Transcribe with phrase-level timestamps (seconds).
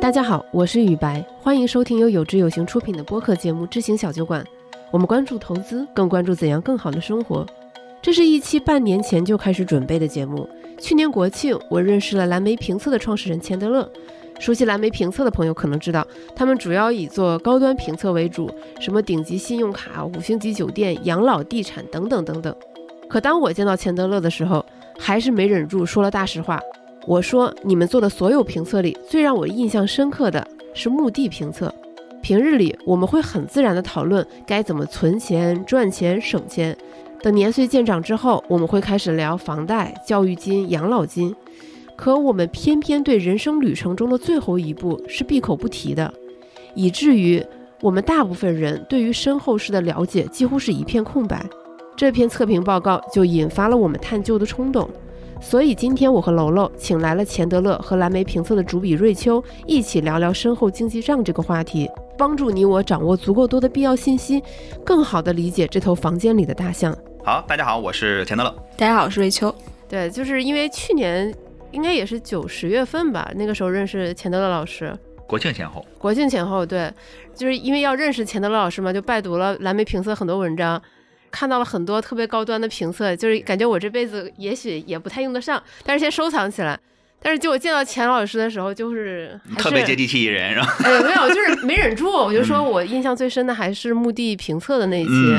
[0.00, 4.42] 大家好，我是雨白，欢迎收听由有知有行出品的播客节目《知行小酒馆》。
[4.90, 7.44] 我们关注投资，更关注怎样更好的生活。
[8.00, 10.48] 这是一期半年前就开始准备的节目。
[10.78, 13.86] 去年国庆，我认识了蓝莓评测的创始人钱德勒。
[14.38, 16.04] 熟悉蓝莓评测的朋友可能知道，
[16.34, 22.56] 他们主要以做高端评测为主，什么顶级信用卡、五星级酒店、养老地产等等等等。
[23.06, 24.64] 可当我见到钱德勒的时候，
[24.98, 26.58] 还是没忍住说了大实话。
[27.06, 31.74] 我说，你们做的所有评测里，最让我印象深刻的是墓地评测。
[32.22, 36.76] 平日里我们会很自然地讨论该怎么存钱、赚钱、省钱。
[37.22, 41.34] 等年岁渐长之后，我们会开始聊房贷、教育金、养老金。
[41.96, 46.12] 可我们偏偏对人生旅程中的最后一步是闭口不提的，
[46.74, 47.44] 以至于
[47.80, 51.44] 我们大部分人对于身后事的了解几乎是一片空白。
[51.96, 54.88] 这篇测评报告就引发了我们探究的冲动。
[55.40, 64.42] 所以今天我和楼楼请来了钱德勒和蓝莓评测的主笔瑞秋，一起聊聊身后经济账这个话题，帮助你我掌握足够多的必要信息，
[64.84, 66.96] 更好的理解这头房间里的大象。
[67.24, 68.54] 好，大家好，我是钱德勒。
[68.76, 69.52] 大家好，我是瑞秋。
[69.88, 71.34] 对，就是因为去年
[71.72, 74.94] 应该也是九十月份吧，那个时候认识钱德勒老师。
[75.26, 75.84] 国庆前后。
[75.98, 76.92] 国庆前后，对，
[77.34, 80.80] 就是因为要认识钱德勒老师嘛，就拜读了蓝莓评测很多文章。
[81.30, 86.78] 看到了很多特别高端的评测，就是感觉我这辈子也许也不太用得上，但是先收藏起来。
[87.22, 90.76] 但是就我见到钱老师的时候，就是特别接地气一人，是吧？
[90.82, 95.34] 哎，没有，就是没忍住，我就说我印象最深的还是墓地评测的那一期。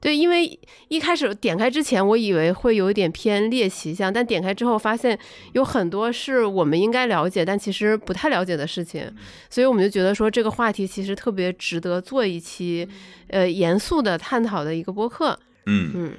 [0.00, 5.18] 对，因为一开始点开之前，我以为会有一点偏猎奇向，但点开之后发现
[5.52, 9.12] 有很多是我们应该了解，但其实不太了解的事情，
[9.50, 12.88] 所以我们就觉得说这个话题其实特别值得做一期，
[13.28, 15.38] 呃，严肃的探讨的一个播客。
[15.66, 16.12] 嗯嗯。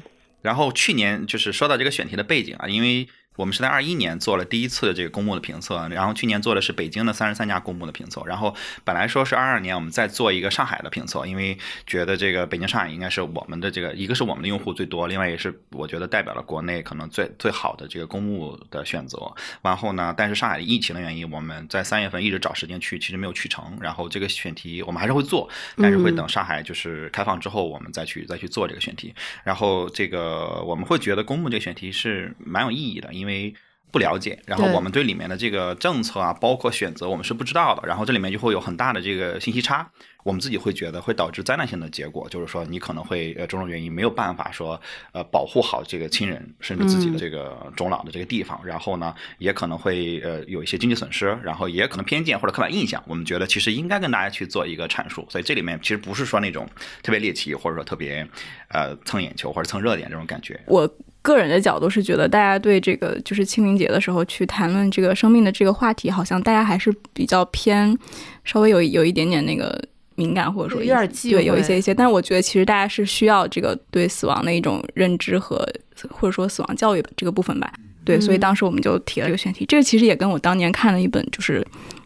[0.43, 3.07] 然后去年就是说到这个选题的背景啊，因为。
[3.37, 11.57] 我们是在二一年做了第一次的这个公募的评测，然后去年做的是北京的三十三家公募的评测，然后本来说是二二年我们再做一个上海的评测，因为
[11.87, 19.17] 觉得这个北京、上海应该是我们的这个一个是我们的用户最多，另外也是我觉得代表了国内可能最最好的这个公募的选择。
[19.61, 23.77] 然后呢，但是上海疫情的原因，我们在三月份一直找时间去，其实没有去成。
[23.79, 29.15] 然后这个选题我们还是会做，但是会等上海就是开放之后，我们再去再去做这个选题。
[29.45, 33.53] 然后这个我们会觉得公募这个选题是蛮有意义的，因为。
[33.93, 37.85] 不了解，然后我们对里面的这个政策啊，包括选择，我们是不知道的。
[37.85, 39.85] 然后这里面就会有很大的这个信息差，
[40.23, 44.79] 我们自己会觉得会导致灾难性的结果，就是说你可能会呃种种原因没有办法说
[45.11, 53.03] 呃保护好这个亲人甚至自己的这个终老的这个地方，然后呢也可能会呃有一些经济损失，然后也可能偏见或者刻板印象。
[53.05, 56.65] 我们觉得其实应该跟大家去做一个阐述，所以这里面其实不是说那种
[57.03, 58.25] 特别猎奇或者说特别
[58.69, 60.57] 呃蹭眼球或者蹭热点这种感觉。
[60.67, 60.89] 我。
[61.21, 67.95] 个人的角度是觉得，大家对这个就是清明节的时候去谈论这个生命的这个话题，好像大家还是比较偏，
[68.43, 69.79] 稍微有有一点点那个
[70.15, 71.93] 敏感，或者说有点对有一些一些。
[71.93, 75.63] 但是我觉得其实大家是需要这个对死亡的一种认知和
[76.09, 77.71] 或者说死亡教育这个部分吧。
[78.03, 79.63] 对，所以当时我们就提了这个选题。
[79.67, 81.63] 这个其实也跟我当年看了一本就是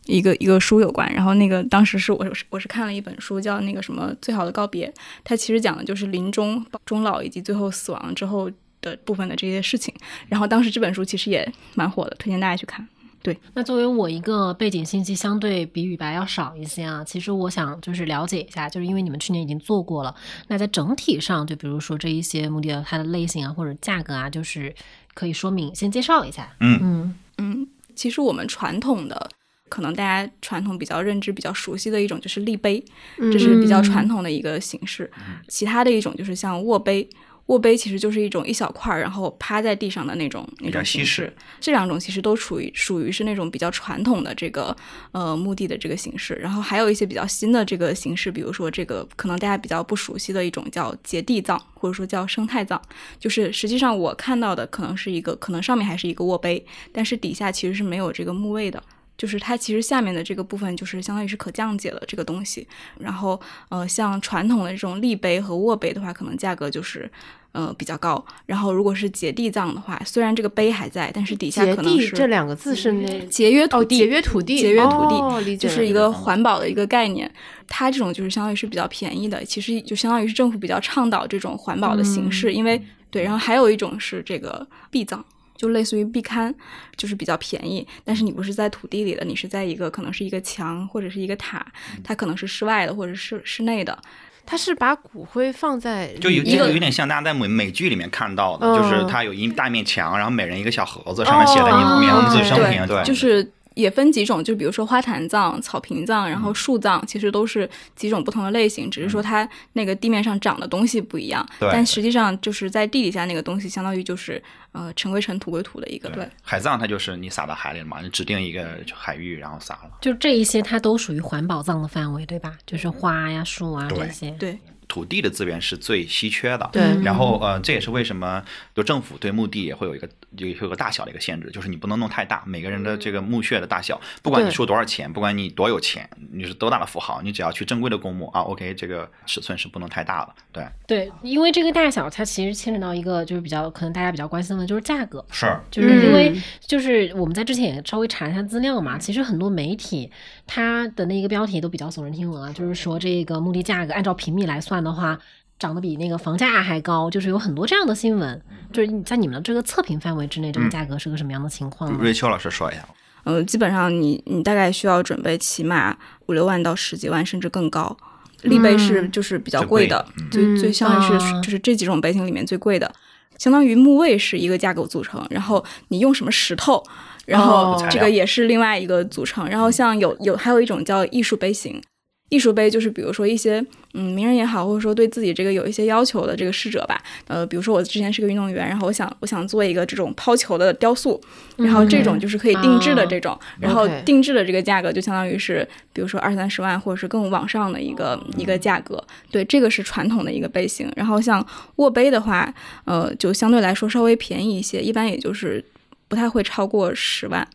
[0.07, 1.09] 一个一个书有关。
[1.13, 4.93] 然后那个当时是我是我是看了一本书叫那个什么最好的告别，
[5.23, 8.51] 它其实讲的就是临终、终老以及最后死亡之后。
[8.85, 9.93] 的部分的这些事情，
[10.29, 12.87] 然后当时这本书其实也蛮火的，推荐大家去看。
[13.23, 20.15] 对，那作为我一个背景信息相对比雨白要少一些啊，其实我想就是了解一下，就是因为你们去年已经做过了，
[20.47, 24.71] 那在整体上，就比如说这一些目的它的类型啊或者价格啊，就是
[25.15, 26.55] 可以说明先介绍一下。
[26.59, 29.27] 嗯嗯嗯，其实我们传统的，
[29.69, 32.85] 可能大家传统比较认知比较熟悉的一种就是立碑，
[33.17, 35.11] 这是比较传统的一个形式。
[35.47, 37.09] 其他的一种就是像卧杯。
[37.47, 41.31] 卧杯其实就是一种一小块儿，然后趴在地上的那种那种形式。
[41.59, 44.75] 这两种其实都属于属于是那种比较传统的这个
[45.11, 46.33] 呃墓地的这个形式。
[46.35, 52.81] 然后还有一些比较新的这个形式，比如说这个可能大家比较不熟悉的一种叫结地葬，或者说叫生态葬。
[53.19, 58.81] 就是实际上我看到的可能是一个，可能上面还是一个卧杯，但是底下其实是没有这个墓位的。
[59.17, 62.67] 就是它其实下面的这个部分就是相当于是可降解的这个东西，
[62.99, 63.39] 然后
[63.69, 67.09] 呃像传统的这种立杯和卧杯的话，可能价格就是
[67.53, 68.23] 呃比较高。
[68.45, 75.07] 然后如果是结地葬的话，虽然这个杯还在，但是底下可能是这两个字是那节约土地，节约土地，节约土
[75.43, 77.31] 地，就是一个环保的一个概念。
[77.67, 85.23] 它这种就是相当于是比较便宜的，其实就相当于是政府比较倡导这种环保的形式，因为对，然后还有一种是这个壁葬。
[85.55, 86.53] 就类似于壁龛，
[86.95, 91.65] 就是比较便宜，但是你不是在土地里的，你是在一个可能是一个墙或者是一个塔，
[92.03, 93.97] 它可能是室外的或者是室内的，
[94.45, 114.41] 它是把骨灰放在就有一个有点像大家在美美剧里面看到的，到就是它有一大面墙，然后每人一个小盒子，上面写的你名字生平，对，就是也分几种，就比如说花坛葬、草坪葬，然后树葬，其实都是几种不同的类型，只是说它那个地面上长的东西不一样，对但实际上就是在地底下那个东西，相当于就是
[114.71, 116.27] 呃尘归尘，土归土的一个对。
[116.41, 119.91] 海葬它就是你撒到海里了嘛，你指定一个海域然后撒了。
[120.01, 122.57] 就这一些，它都属于环保葬的范围，对吧？
[122.65, 124.31] 就是花呀、树啊这些。
[124.31, 124.57] 对，
[124.95, 126.81] 土地的资源是最稀缺的，对。
[127.03, 128.41] 然后呃，这也是为什么
[128.73, 130.07] 就政府对墓地也会有一个
[130.37, 134.53] 有有个大小的一个限制，就是你不能弄太大，每个人的这个墓穴的大小，不管你对。
[134.53, 145.25] 出多少钱，不管你多有钱，你是多大的富豪，你只要去正规的公墓啊，OK，这个尺寸是不能太大了，对，对，因为这个大小，它其实牵扯到一个就是比较可能大家比较关心的，就是价格。
[145.29, 146.41] 是，就是因为嗯。
[146.65, 150.09] 就是我们在之前也稍微查一下资料嘛，其实很多媒体
[150.47, 155.17] 它的那个标题都比较耸人听闻啊，就是说这个墓地价格按照平米来算的话，
[155.57, 158.41] 涨得比那个房价还高，就是有很多这样的新闻。
[158.71, 161.97] 就是你在你们的这个测评范围之内，这个价格是个什么样的情况呢？
[162.01, 162.85] 瑞秋老师说一下，
[163.23, 165.97] 呃，基本上你你大概需要准备起码
[166.27, 167.95] 五六万到十几万，甚至更高。
[168.41, 170.29] 立碑是嗯就是比较贵贵的，嗯。
[170.29, 171.19] 最最相当于啊。
[171.19, 172.93] 是就是这几种碑型里面最贵的，
[173.37, 176.83] 相当于墓位是一个架构组成，然后你用什么石头，
[177.25, 177.87] 然后哦。
[177.89, 181.81] 这个也是另外一个组成，然后像有有还有一种叫艺术杯型。
[182.29, 183.63] 艺术杯就是比如说一些
[183.93, 191.21] 嗯名人也好，或者说对自己这个有一些要求的这个逝者吧，呃，比如说我之前是个运动员，然后我想我想做一个这种抛球的雕塑，
[191.55, 200.91] 然后这种就是可以定制的这种，然后定制的这个价格就相当于是比如说二三十万或者是更往上的一个一个价格，对，这个是传统的一个杯型。
[200.95, 201.45] 然后像
[201.75, 202.51] 握杯的话，
[202.85, 205.63] 呃，就相对来说稍微便宜一些，一般也就是
[206.07, 207.47] 不太会超过十万，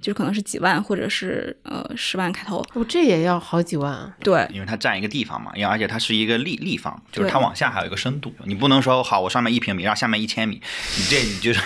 [0.00, 4.16] 就是可能是几万或者是呃十万开头，哦，这也要好几万啊！
[4.20, 4.48] 对。
[4.52, 10.60] 因为它占一个地方嘛，因为而且它是一个立立方，就是它往下还有一个深度，你不能说好我上面一平米，然后下面一千米，
[10.96, 11.60] 你这你就是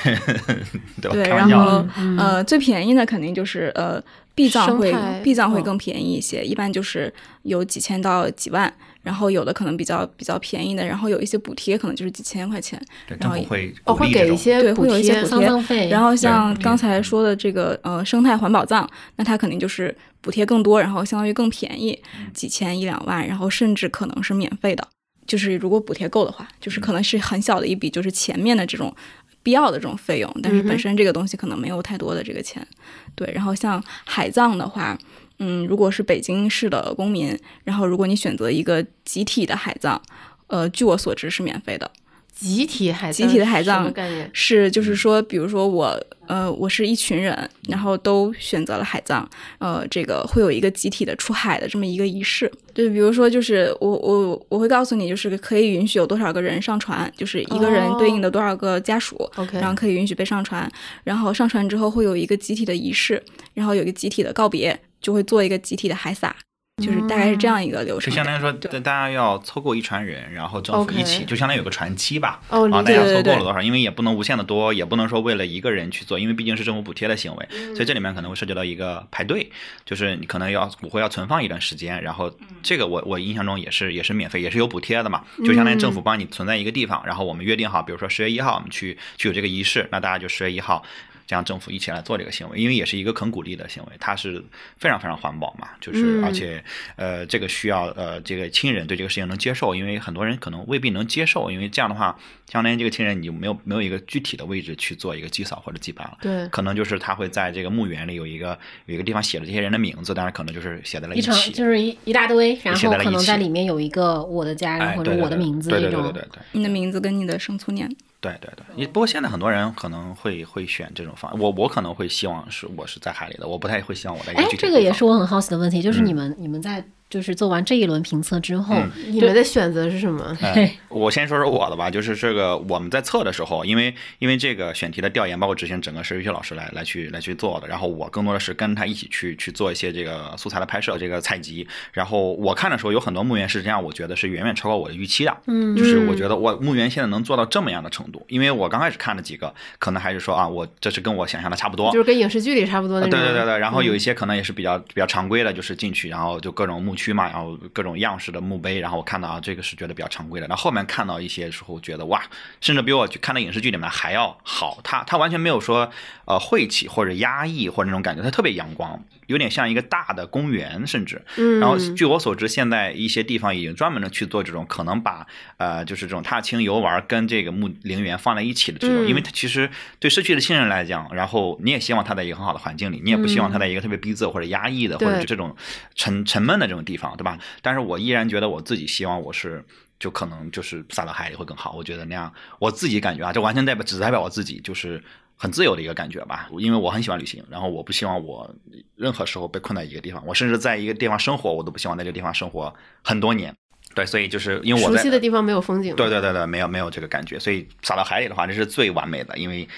[1.00, 1.12] 对吧？
[1.12, 4.03] 对，开玩笑然后的，呃，最便宜的肯定就是呃
[4.35, 7.12] ，B 葬会，B 葬会哦更便宜一些，一般就是
[7.43, 15.28] 有几千到几万，然后有的可能比较比较便宜的，然后有一些补贴，可能就是几千块钱，对，然后政府会哦，会给一鼓励这种对，会有一些补贴。
[15.28, 22.00] 丧葬费，然后像刚才说的这个呃生态环保葬，那它肯定就是补贴更多，然后相当于更便宜，
[22.32, 24.87] 几千一两万，然后甚至可能是免费的。
[25.26, 28.94] 就是如果补贴够的话，就是可能是很小的一笔，就是前面的这种
[29.43, 32.66] 必要的这种费用，但是本身这个东西可能没有太多的这个钱。
[33.14, 34.98] 对，然后像海葬的话，
[35.44, 40.00] 嗯，如果是北京市的公民，然后如果你选择一个集体的海葬，
[40.47, 41.91] 呃，据我所知是免费的。
[42.33, 43.93] 集体海集体的海葬？
[44.33, 49.29] 是，就是说，比如说我，呃，我是一群人，然后都选择了海葬，
[49.59, 52.50] 呃，这个会有一个集体的出海的这么一个仪式。
[52.73, 59.15] 对，比如说，就是我我我会告诉你，就是可以允许有多少个人上船，就是一个人对应的多少个家属。
[59.37, 60.69] OK 然后可以允许被上船，
[61.05, 63.23] 然后上船之后会有一个集体的仪式，
[63.55, 66.34] 然后有一个集体的告别，就会做一个集体的海撒，
[66.82, 68.10] 就是大概是这样一个流程。
[68.10, 72.40] 就相当于说，大大家要凑够一船人，然后政府一起就相当于有个船期吧。
[72.49, 73.60] 哦，理啊，大家凑够了多少？
[73.60, 79.50] 因为也不能无限的多，也不能说为了一个人去做，因为毕竟是政府补贴的行为，所以这里面可能会涉及到一个排队，
[79.84, 82.32] 就是你可能要骨灰要存放一段时间，然后
[82.62, 90.82] 这个我我印象中也是也是免费，也是有补贴的嘛，就相当于政府帮你存在一个地方，然后我们约定好，比如说十月一号我们去去有这个仪式，那大家就十月一号。
[91.26, 94.42] 这样政府一起来做这个行为，因为也是一个肯鼓励的行为，它是
[94.78, 96.62] 非常非常环保嘛，就是嗯而且
[96.96, 102.19] 呃这个需要呃这个亲人对这个事情能接受，因为很多人可能未必能接受，因为这样的话，
[102.50, 106.19] 相当于这个亲人你就没有没有一个具体的位置去做一个祭扫或者祭拜了。
[106.20, 116.02] 对可能就是他会在这个墓园里有一个有一个地方写了这些人的名字，但是可能就是写在了一场起，就是一一大堆，然后可能在里面有一个我的家人哎，或者我的名字对这种。
[116.02, 116.43] 对对对对对。
[116.52, 117.91] 你的名字跟你的生卒年。
[118.22, 126.06] 对对对，你不过现在很多人可能会会选这种方案，我我可能会希望是我是在海里的，我不太会希望我在哎这个也是我很好奇的问题，就是嗯。
[126.06, 130.34] 你们、你们在就是做完这一轮评测之后，嗯你们的选择是什么？
[130.40, 141.69] 哎， 我先说说我的吧，就是这个我们在测的时候，因为因为这个选题的调研包括执行，整个是于雪老师来来去来去做的，然后我更多的是跟他一起去去做一些这个素材的拍摄，这个采集。
[141.92, 145.36] 然后我看的时候，有很多墓园是这样，我觉得是远远超过我的预期的。
[145.48, 153.10] 嗯就是我觉得我墓园现在能做到这么样的程度，因为我刚开始看了几个，可能还是说啊，我这是跟我想象的差不多，就是跟影视剧里差不多那种。
[153.10, 160.47] 对对对对，然后有一些可能也是比较比较常规的，就是进去，然后就各种墓区区嘛，然后各种样式的墓碑，然后我看到啊，这个是觉得比较常规的。
[160.47, 162.23] 那后后面看到一些时候，觉得哇，
[162.61, 164.79] 甚至比我去看的影视剧里面还要好。
[164.85, 165.91] 他他完全没有说
[166.25, 171.20] 呃晦气或者压抑或者那种感觉，他特别阳光，有点像一个大的公园，甚至。
[171.36, 185.56] 嗯，然后据我所知，现在一些地方已经专门的去做这种，可能把呃就是这种踏青游玩跟这个墓陵园放在一起的这种，嗯因为它其实对失去的亲人来讲，然后你也希望他在一个很好的环境里，你也不希望他在一个特别逼仄或者压抑的或者是这种
[185.94, 187.39] 沉沉闷的这种地方，对吧？
[187.62, 189.65] 但是我依然觉得我自己希望我是。
[190.03, 195.01] 就可能就是撒到海里会更好，我觉得那样我自己感觉啊，这完全代表只代表我自己，就是
[195.43, 196.49] 很自由的一个感觉吧。
[196.58, 198.49] 因为我很喜欢旅行，然后我不希望我
[198.94, 202.72] 任何时候被困在一个地方，我甚至在一个地方生活，我都不希望在这个地方生活
[203.03, 203.53] 很多年。
[203.93, 205.96] 对，所以就是因为我熟悉的地方没有风景。
[205.96, 209.69] 对对对对，没有没有这个感觉，所以撒到海里的话，这是最完美的，因为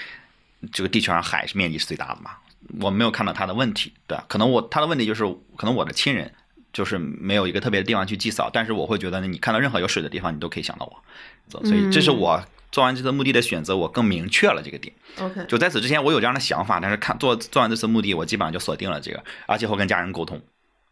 [0.71, 2.31] 这个地球上海是面积是最大的嘛，
[2.79, 4.17] 我没有看到它的问题，对？
[4.27, 5.23] 可能我他的问题就是，
[5.57, 6.31] 可能我的亲人
[6.71, 12.41] 就是没有一个特别的地方去祭扫，但是我会觉得你看到任何有水的地方，你都可以想到我，所以这是我
[12.75, 14.93] 做完这次目的的选择，我更明确了这个点。
[15.21, 20.41] OK，就在此之前，我有这样的想法，但是看做做完这次目的，我基本上就锁定了这个，而且会跟家人沟通，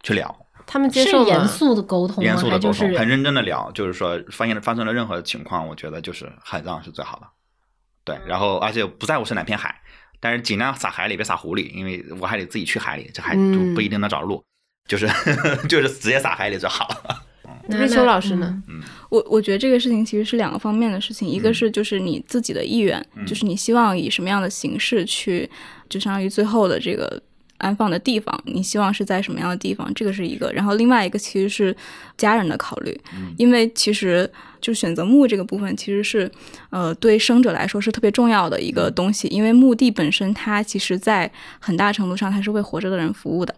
[0.01, 0.33] 去聊。
[0.65, 1.27] 他们接受？
[1.27, 2.23] 严肃的沟通？
[2.23, 7.27] 严肃的沟通，很认真的聊，就是说发现发生了任何情况，我觉得就是海葬是最好的。
[8.05, 9.81] 对，然后而且不在乎是哪片海，
[10.21, 13.35] 但是尽量撒海里，别撒湖里，因为我还得自己去海里，这还
[13.75, 14.41] 不一定能找路，
[14.87, 15.05] 就是
[15.67, 16.87] 就是直接撒海里最好。
[17.09, 17.22] 那
[17.67, 18.61] 瑞秋老师呢？
[18.67, 25.47] 嗯我我觉得这个事情其实是两个方面的事情，一个是就是你自己的意愿，就是你希望以什么样的形式去，
[25.87, 27.21] 就相当于最后的这个
[27.59, 30.51] 安放的地方，你希望是在什么样的地方，这个是一个。
[30.51, 31.75] 然后另外一个其实是
[32.17, 32.99] 家人的考虑，
[33.37, 34.27] 因为其实
[34.59, 36.29] 就选择墓这个部分其实是
[36.71, 43.53] 呃对生者来说是特别重要的一个东西，因为墓地本身它其实在很大程度上它是为活着的人服务的。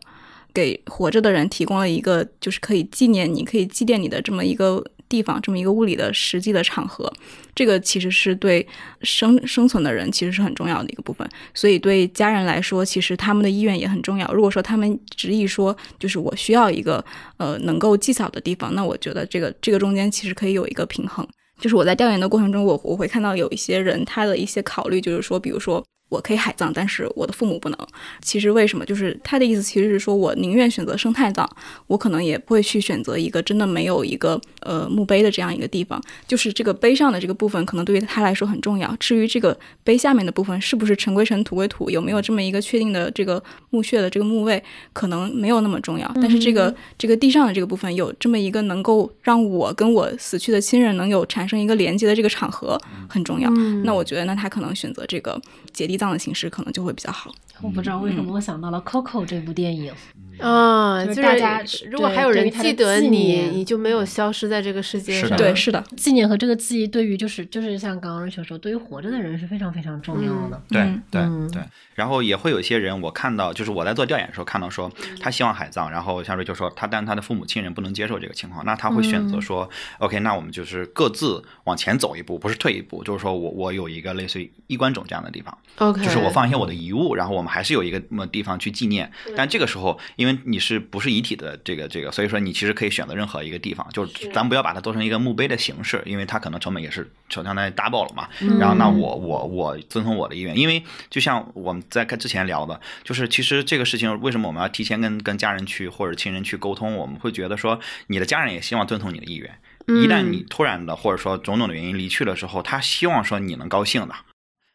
[0.56, 7.12] 给活着的人提供了一个就是可以纪念你、可以祭奠你的这么一个地方，这么一个物理的实际的场合。
[7.54, 8.66] 这个其实是对
[9.02, 14.26] 生生存的人其实是很重要的一个部分，所以对家人来说，其实他们的意愿也很重要。
[14.34, 17.04] 如果说他们执意说就是我需要一个
[17.38, 21.28] 呃能够祭扫的地方，那我觉得这个这个中间其实可以有一个平衡。
[21.62, 27.78] 就是我在调研的过程中，我我会看到有一些人他的一些考虑，就是说，比如说我可以海葬，但是我的父母不能。
[28.22, 28.86] 其实为什么？
[28.86, 31.50] 就是他的意思其实是说我宁愿选择生态葬，
[31.88, 36.02] 我可能也不会去选择一个真的没有一个呃墓碑的这样一个地方。
[36.28, 38.96] 就是这个碑上的这个部分，可能对于他来说很重要。
[39.00, 46.10] 至于这个碑下面的部分是不是尘归尘，土归土，有没有这么一个确定的这个墓穴的这个墓位，可能没有那么重要。
[46.16, 53.50] 但是这个这个地上的这个部分有这么一个能够让我跟我死去的亲人能有产生一个连接的这个场合很重要。
[53.58, 55.40] 嗯那我觉得，那他可能选择这个
[55.72, 57.34] 结西藏的形式，可能就会比较好。
[57.62, 59.92] 我不知道为什么我想到了《Coco》这部电影，
[60.40, 65.38] 啊，就是是大家如果还有人记得你，你就没有消失在这个世界上。
[65.38, 70.62] 对，是的，纪念和这个记忆对于就是就是像刚刚瑞秋说，对于活着的人是非常非常重要的。
[70.70, 71.02] 对嗯。
[71.10, 71.62] 对嗯对，
[71.94, 79.30] 然后也会有一些人，我看到就是我在做调研的时候看到说，嗯他希望海葬，然后像瑞秋说他，但他的父母亲人不能接受这个情况，那他会选嗯。
[79.30, 79.68] 择说、
[80.00, 89.10] o k 那我们就是各自往前走一步，不是退一步，就是说我我有一个类似于衣冠冢这样的地方，OK，就是我放一些我的遗物，然后我们还是有一个么地方去纪念。
[89.38, 98.28] 但这个时候，因为你是不是遗体的这个这个，所以说你其实可以选择任何一个地方，就是咱不要把它做成一个墓碑的形式，因为它可能成本也是就相当于 double 了嘛。
[98.60, 109.50] 然后那我我我遵从我的意愿，因为就像我们在跟之前聊的，就是其实这个事情为什么我们要提前跟跟家人去或者亲人去沟通，我们会觉得说你的家人也希望遵从你的意愿。
[109.88, 114.16] 一旦你突然的或者说种种的原因离去的时候，他希望说你能高兴的。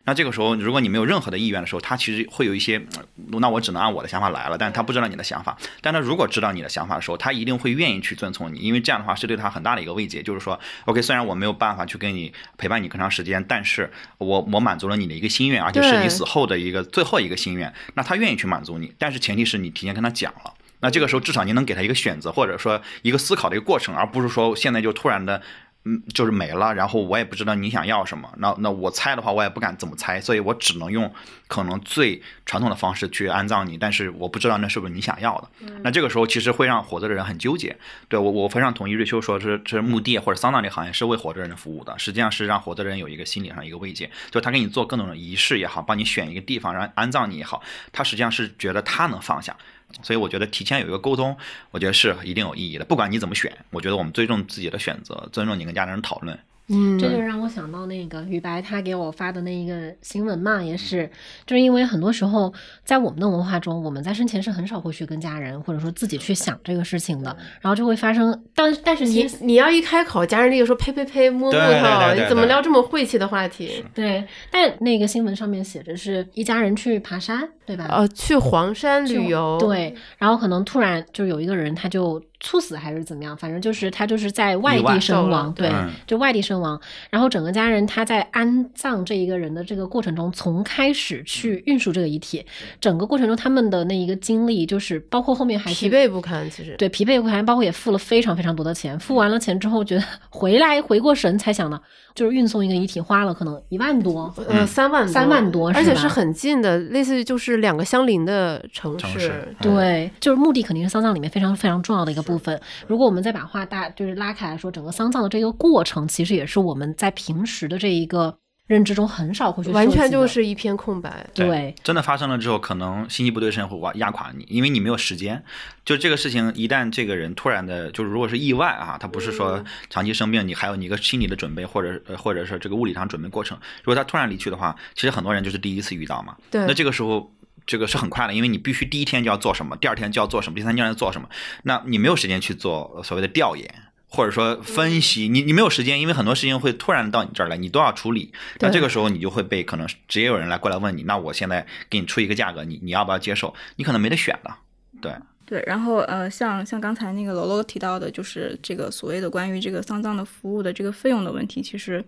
[0.05, 2.81] 那这个时候，如果你没有任何的意愿的时候，他其实会有一些，
[3.29, 4.57] 那我只能按我的想法来了。
[4.57, 10.23] 但是他不知道你的想法，但他如果知道你的想法的时候，他一定会愿意去遵从你，因为这样的话是对他很大的一个慰藉。
[10.23, 20.55] 就是说，OK，虽然我没有办法去跟你陪伴你更长时间，但是我我满足了你的一个心愿，而且是你死后的一个最后一个心愿，那他愿意去满足你，但是前提是你提前跟他讲了。
[20.81, 25.43] 那这个时候至少你能给他一个选择，或者说一个思考的一个过程，而不是说现在就突然的。
[25.85, 31.11] 嗯，就是没了，然后我也不知道你想要什么，那那我猜的话，我也不敢怎么猜，所以我只能用
[31.49, 35.49] 可能最传统的方式去安葬你，但是我不知道那是不是你想要的。
[35.83, 37.75] 那这个时候其实会让活着的人很纠结。
[38.11, 49.57] 对我我非常同意瑞秋说，这这墓地或者丧葬这个行业是为活着人服务的，实际上是让活着人有一个心理上一个慰藉，就他给你做各种仪式也好，帮你选一个地方然后安葬你也好，他实际上是觉得他能放下。
[50.03, 51.37] 所以我觉得提前有一个沟通，
[51.71, 52.85] 我觉得是一定有意义的。
[52.85, 56.39] 不管你怎么选，我觉得我们尊重自己的选择，尊重你跟家人讨论，
[56.71, 61.11] 嗯，这就让我想到那个雨白他给我发的那一个新闻嘛，也是，
[61.45, 62.53] 就是因为很多时候
[62.85, 73.85] 在我们的文化中，我们在生前是很少会去跟家人或者说自己去想这个事情的，然后就会发生，但但是你你要一开口，家人立刻说呸呸呸，摸木头，你怎么聊这么晦气的话题？
[73.93, 77.87] 对，但那个新闻上面写着是一家人去爬山，对吧？
[77.91, 86.81] 呃，去黄山旅游，，对，然后可能突然就有一个人他就猝死还是怎么样，反正就是他就是在外地身亡，对，嗯就外地身亡。
[87.11, 92.45] 然后整个家人他在安葬这一个人的这个过程中，从开始去运输这个遗体，
[92.81, 96.75] 整个过程中他们的那一个经历，就是包括后面还疲惫不堪，其实。
[96.79, 98.99] 对，疲惫不堪，包括也付了非常非常多的钱。
[98.99, 101.81] 付完了钱之后，觉得 回来回过神才想到，
[102.15, 104.33] 就是运送一个遗体花了可能一万多。
[104.49, 109.55] 呃，三万三万多而且是很近的，类似于就是两个相邻的城市。
[109.61, 112.59] 对，就是墓地肯定是丧葬里面非常非常重要的一个部分。
[112.87, 121.27] 如果我们再把话大就是拉开来说，整个丧葬的这个过程，其实也是我们在平时的这一个认知中很少会去完全就是一片空白。
[121.35, 125.43] 对真的发生了之后，可能信息不对称会压压垮你，因为你没有时间。
[125.85, 133.59] 就这个事情，一旦这个人突然的，就是如果是意外啊，他不是说长期生病，你还有你一个心理的准备，或者呃或者是这个物理上准备过程。
[133.83, 136.37] 如果他突然离去的话，其实很多人就是第一次遇到嘛。
[136.51, 137.31] 对那这个时候。
[137.67, 141.29] 这个是很快的，因为你必须第一天就要做什么，第二天就要做什么，第三天要做什么，
[141.65, 143.73] 那你没有时间去做所谓的调研，
[144.09, 148.33] 或者说分析，你你没有时间，因为很多事情会突然到你这儿来，你都要处理。
[148.59, 153.55] 那这个时候你就会被可能直接有人来过来问你，那我现在给你出一个价格，你你要不要接受？
[153.77, 154.59] 你可能没得选了，
[155.01, 155.13] 对。
[155.47, 162.05] 对，然后呃，像像刚才那个楼楼提到的，就是这个所谓的关于这个丧葬的服务的这个费用的问题，其实，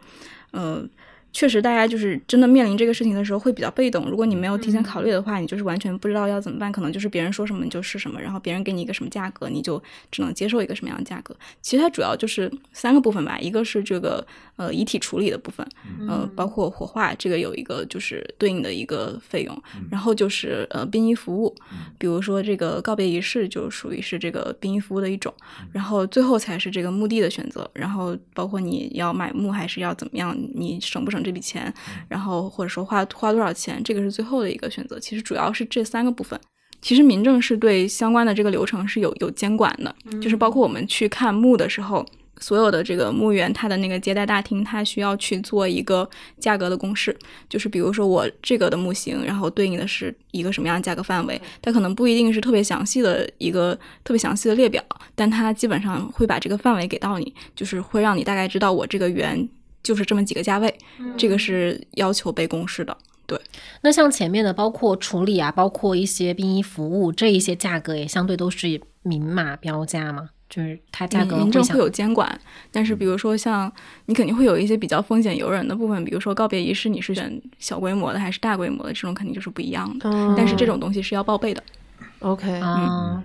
[0.52, 0.80] 呃，
[1.32, 4.08] 确实大家就是真的面临这个事情的时候会比较被动。
[4.08, 11.34] 如果你没有提前考虑的话，你就是完全不知道要怎么办，可能就是别人说什么你就是什么，然后别人给你一个什么价格，你就只能接受一个什么样的价格。
[11.60, 14.24] 其实它主要就是三个部分吧，一个是这个
[14.56, 15.66] 呃遗体处理的部分，
[16.08, 21.54] 呃，包括火化这个有一个就是对应的一个费用，然后就是呃殡仪服务，
[21.98, 25.32] 比如说这个告别仪式就属于是这个殡仪服务的一种，
[25.72, 31.72] 然后最后才是这个墓地的选择，然后包括你要买墓还是要怎么样，你省不省这笔钱，
[32.08, 34.98] 然后或者说花花多少钱，这个是最后的一个选择。
[35.00, 36.38] 其实主要是这三个部分。
[36.80, 42.04] 其实民政是对相关的这个流程是有有监管的，就是包括我们去看墓的时候，
[42.42, 46.06] 所有的这个墓园它的那个接待大厅，它需要去做一个
[46.38, 47.16] 价格的公示，
[47.48, 54.84] 就是比如说我这个的木型，然后对应的是一个什么样的价格范围，它可能不一定是特别详细的一个特别详细的列表，
[55.14, 59.48] 但它基本上会把这个范围给到你，就是会让你大概知道我这个园
[59.82, 60.74] 就是这么几个价位，
[61.16, 62.96] 这个是要求被公示的。
[63.26, 63.40] 对。
[63.82, 72.38] 那像前面的，包括处理啊，包括一些殡仪服务，这一些价格也相对都是明码标价嘛，就是它价格民政会有监管，
[72.70, 73.72] 但是比如说像
[74.04, 80.10] 你肯定会有一些比较风险由人的部分，比如说告别仪式，你是选小规模的还是大规模的，这种肯定就是不一样的。
[80.10, 81.62] 嗯，但是这种东西是要报备的。
[82.18, 83.24] OK，啊，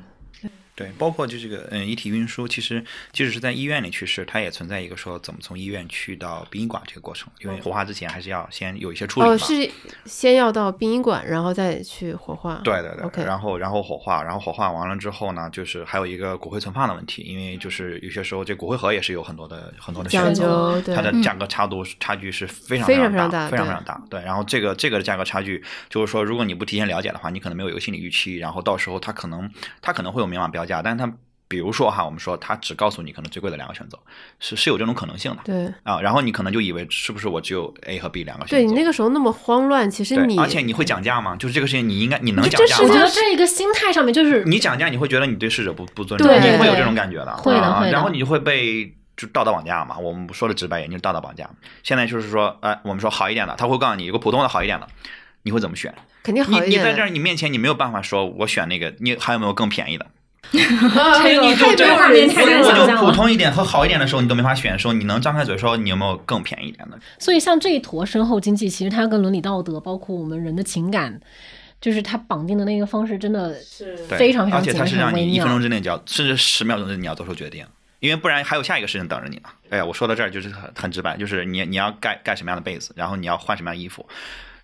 [0.77, 9.33] 对，包括就这个嗯遗体运输，其实即使是在医院里去世，它也存在一个说怎么从医院去到殡仪馆这个过程，因为火化之前还是要先有一些处理嘛。
[9.33, 9.67] 哦，是
[10.05, 12.61] 先要到殡仪馆，然后再去火化。
[12.63, 23.99] 对对对 OK 然后然后火化，然后火化完了之后呢，就是还有一个骨灰存放的问题，因为就是有些时候这骨灰盒也是有很多的很多的讲选择，对它的价格差度差距是非常非常常非常大非常非常大。
[24.11, 29.49] 对，然后这个这个的价格差距，就是说，如果你不提前了解的话，你可能没有一个心理预期，然后到时候它可能
[29.81, 31.11] 它可能会有明码标价，但是它
[31.49, 33.97] 比如说哈，我们说他只告诉你可能最贵的两个选择，
[34.37, 36.01] 是是有这种可能性的对啊。
[36.01, 38.57] 然后你可能就以为是不是我只有 A 和 B 两个选择？
[38.57, 41.37] 对你那个时候那么慌乱，其实，你而且你会讲价吗？
[41.37, 42.83] 就是这个事情，你应该你能讲价吗？
[42.83, 49.97] 我觉这是得这一个心态上面就是你讲价，你会觉得你对逝者不不尊重，你会有这种感觉的，会的会的啊然后你就会被就道德绑架嘛。
[49.97, 51.49] 我们说的直白一点，就是道德绑架。
[51.81, 54.87] 现在就是说，呃，我们说好一点的，他会告诉你有个普通的好一点的，
[55.43, 55.95] 你会怎么选？
[56.23, 56.89] 肯定你好一点的。
[56.89, 60.05] 你在这儿，你面前你没有办法说我选那个，你还有没有更便宜的？
[60.53, 66.97] 啊 这个你太这个没有人画面太难性了就想象了普通一点和好一点的时候，你都没法选的时候，你能张开嘴说你有没有更便宜一点的？
[67.19, 71.19] 所以像这一坨身后经济，其实它跟伦理道德，包括我们人的情感，
[71.81, 77.65] 就是它绑定的那个方式，真的是，非常非常而且它是让你一分钟之内就要，甚至十秒钟之内你要做出决定，
[77.99, 79.49] 因为不然还有下一个事情等着你呢。
[79.69, 84.07] 哎呀，我说到这儿就是很很直白，就是你你要盖盖什么样的被子，然后你要换什么样的衣服，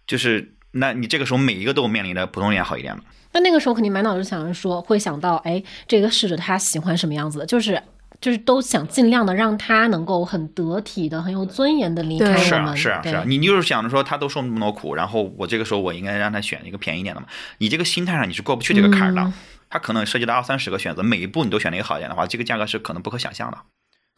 [0.07, 3.03] 就是那你这个时候每一个都面临着普通一点好一点的。
[3.31, 7.81] 那那个时候肯定满脑子想着说，会想到，哎，这个逝者他喜欢什么样子的，就是
[8.21, 12.43] 就是都想尽量的让他能够很得体的、很有尊严的离开我们。
[12.43, 17.27] 是啊，是啊，是啊，你就是想着说他都受那么多苦，然后我这个时候我应该让他选一个便宜一点的嘛。
[17.57, 19.21] 你这个心态上你是过不去这个坎儿的。
[19.21, 19.33] 嗯
[19.69, 23.57] 他可能涉及到二三十个选择，每一步你都选了一个好一点的话，这个价格是可能不可想象的。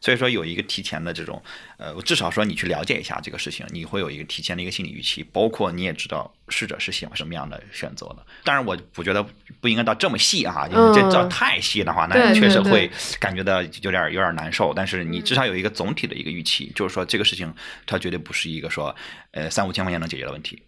[0.00, 1.42] 所以说有一个提前的这种，
[1.78, 8.18] 呃，至少说你去了解一下这个事情，你会有一个提前的一个心理预期，包括你也知道逝者是喜欢什么样的选择的。
[8.44, 9.24] 当然，我我觉得
[9.60, 14.72] 不应该到这么细啊，因为这这太细的话，那确实会感觉到有点有点难受。
[14.74, 17.52] 但是你至少有一个总体的一个预期，就是说这个事情
[17.86, 18.94] 它绝对不是一个说
[19.32, 20.62] 呃三五千块钱能解决的问题。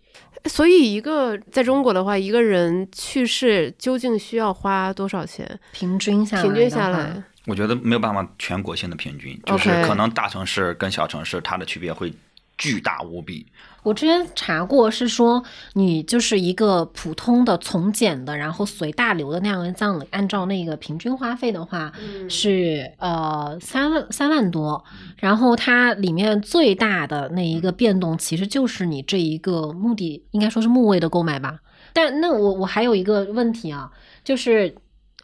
[0.47, 5.61] 所以一个在中国的话，一个人去世究竟需要花多少钱？
[5.73, 12.13] 平均下来，平均下来，我觉得没有办法全国性的平均，就是可能大城市跟小城市它的区别会
[12.59, 13.47] 巨大无比。
[13.85, 21.91] 我之前查过，是说你就是一个普通的从简的，然后随大流的那样的葬礼，按照那个平均花费的话，
[22.29, 24.85] 是呃三万三万多。
[25.17, 31.61] 然后它里面最大的那一个变动，其实就是你这一个目的，应该说是墓位的购买吧。
[31.95, 33.91] 但那我我还有一个问题啊，
[34.23, 34.75] 就是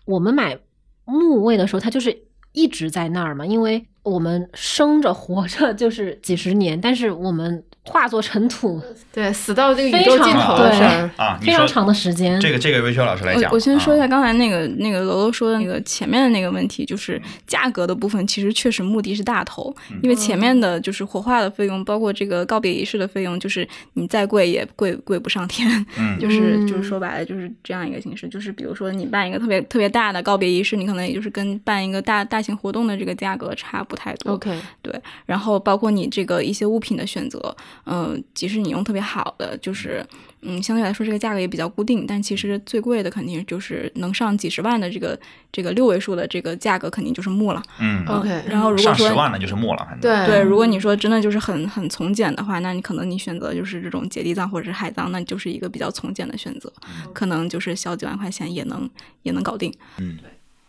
[0.06, 0.56] 我们买
[1.04, 2.16] 墓位的时候，它就是
[2.52, 8.80] 一直在那儿嘛，因为我们生着活着 就是几十年，但是我们化作尘土。
[9.12, 11.10] 对，死到这个宇宙尽头的事儿。
[11.16, 12.40] 啊，非常长的时间。
[12.40, 14.08] 这个这个维修老师来讲，我我先说一下啊。
[14.08, 26.18] 刚才那个、那个楼楼说的那个前面的那个问题，就是价格的部分，其实确实目的是大头，因为前面的就是火化的费用，包括这个告别仪式的费用，就是你再贵也贵贵不上天，嗯。
[26.18, 26.66] 就是嗯。
[26.66, 34.32] 就是说白了就是这样一个形式，就是比如说你办一个特别特别大的告别仪式，你可能也就是跟办一个大大型活动的这个价格差不太多。
[34.32, 34.92] OK，对
[35.26, 37.54] 然后包括你这个一些物品的选择，
[37.86, 40.04] 嗯、即使你用特别好的，就是
[40.42, 45.18] 嗯，相对来说这个价格也比较固定，但其实最贵的肯定就是能上几十万的这个
[45.52, 47.62] 这个六位数的这个价格，肯定就是木了。
[47.80, 56.72] 嗯，OK 然后如果上说十万的就是木了，反正对对，如果你说真的就是很很从简的话，那你可能你选择就是这种结缔葬或者是海葬，那就是一个比较从简的选择，
[57.12, 58.88] 可能就是小几万块钱也能
[59.22, 59.72] 也能搞定。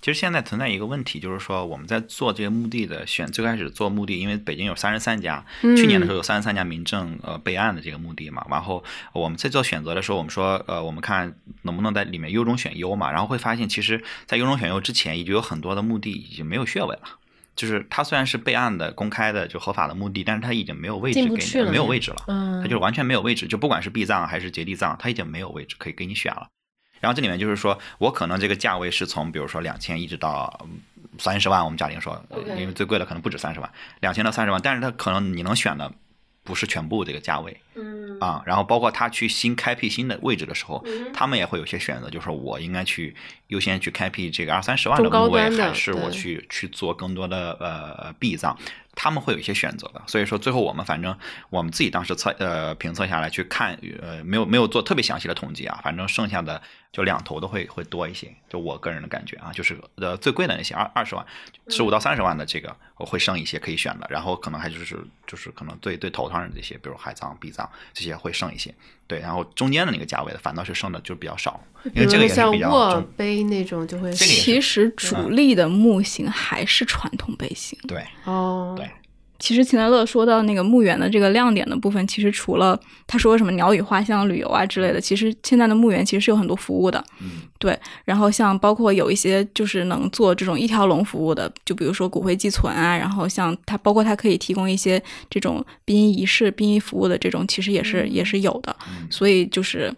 [0.06, 17.02] 其实现在存在一个问题，就是说我们在做这个墓地的选，最开始做墓地，因为北京有三十三家，嗯去年的时候有三十三家民政呃备案的这个墓地嘛，然后我们在做选择的时候，我们说呃我们看能不能在里面优中选优嘛，然后会发现其实，在优中选优之前，已经有很多的墓地已经没有穴位了。
[17.56, 22.26] 就是它虽然是备案的、公开的、就合法的墓地，但是它已经没有位置给你，了没有位置了。
[22.28, 26.46] 嗯它就是完全没有位置，就不管是避葬还是结地葬，它已经没有位置可以给你选了。
[27.00, 30.68] 然后这里面就是说我可能这个价位是从比如说两千一直到
[31.18, 32.22] 三十万，我们假定说，
[32.58, 35.92] 因为最贵的可能不止三十万，两千到三十万，但是它可能你能选的
[36.44, 38.44] 不是全部这个价位嗯啊。
[38.46, 43.16] 然后包括他去新开辟新的位置的时候，他们也会有些选择，就是说我应该去
[43.48, 48.58] 优先去开辟这个二三十万的中高墓位，还是我去去做更多的呃避葬。
[48.98, 51.14] 他们会有一些选择的，所以说最后我们反正
[51.50, 56.62] 我们自己当时测呃评测下来去看，呃没有没有做特别详细的统计啊，反正剩下的
[56.94, 61.26] 就两头都会会多一些，就我个人的感觉啊，就是呃最贵的那些二二十万、
[61.68, 68.74] 十五到三十万的这个我会剩一些可以选的，然后可能还就是就是可能最最头上的这些，比如海葬、避葬这些会剩一些，
[69.08, 71.60] 对，然后中间的那个价位的反倒是剩的就比较少，
[71.94, 77.78] 因为这个也是像比较卧中碑那种就会其实主力的木型还是传统杯型。
[77.88, 78.89] 对哦，对
[79.38, 87.78] 其实秦德乐说到那个墓园的这个亮点的部分，其实除了他说什么鸟语花香旅游啊之类的，其实现在的墓园其实是有很多服务的，嗯对。
[88.06, 98.76] 然后像包括有一些就是能做这种一条龙服务的，就比如说骨灰寄存啊，然后像它包括它可以提供一些这种殡仪仪式、殡仪服务的这种，其实也是、也是有的。
[98.89, 99.93] 嗯所以就是，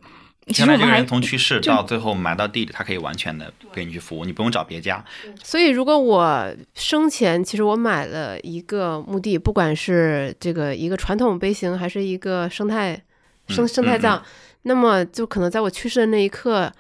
[0.47, 5.03] 其实现在我们还这个人从去世到最后埋到地里，他可以完全的给你去服务，你不用找别家。
[5.43, 13.01] 所以，如果我生前其实我买了一个墓地，不管是这个一个传统碑型，还是一个生态
[13.47, 14.21] 生嗯生态葬，
[14.63, 16.71] 那么就可能在我去世的那一刻，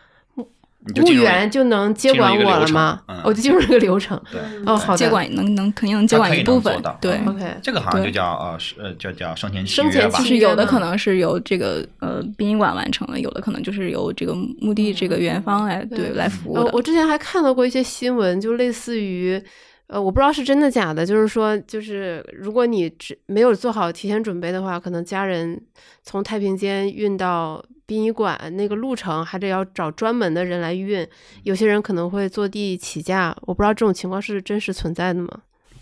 [0.87, 3.01] 墓你就入园就能接管我了吗？
[3.23, 4.19] 我就进入这个流程。
[4.31, 4.97] 对，哦，好的。
[4.97, 7.13] 接管能能肯定能接管一部分对。
[7.25, 10.23] 嗯 OK，这个好像就叫呃是呃叫叫生前契约吧生前契就。
[10.29, 19.41] 是有的可能是由这个呃殡仪馆完成的，有的可能就是由这个墓地这个园方来对对来服务我之前还看到过一些新闻，就类似于，
[19.87, 25.59] 呃，我不知道是真的假的，就是说，就是如果你只没有做好提前准备的话，可能家人
[26.03, 31.07] 从太平间运到殡仪馆那个路程还得要找专门的人来运，
[31.43, 35.29] 有些人可能会坐地起价，我不知道这种情况是真实存在的吗？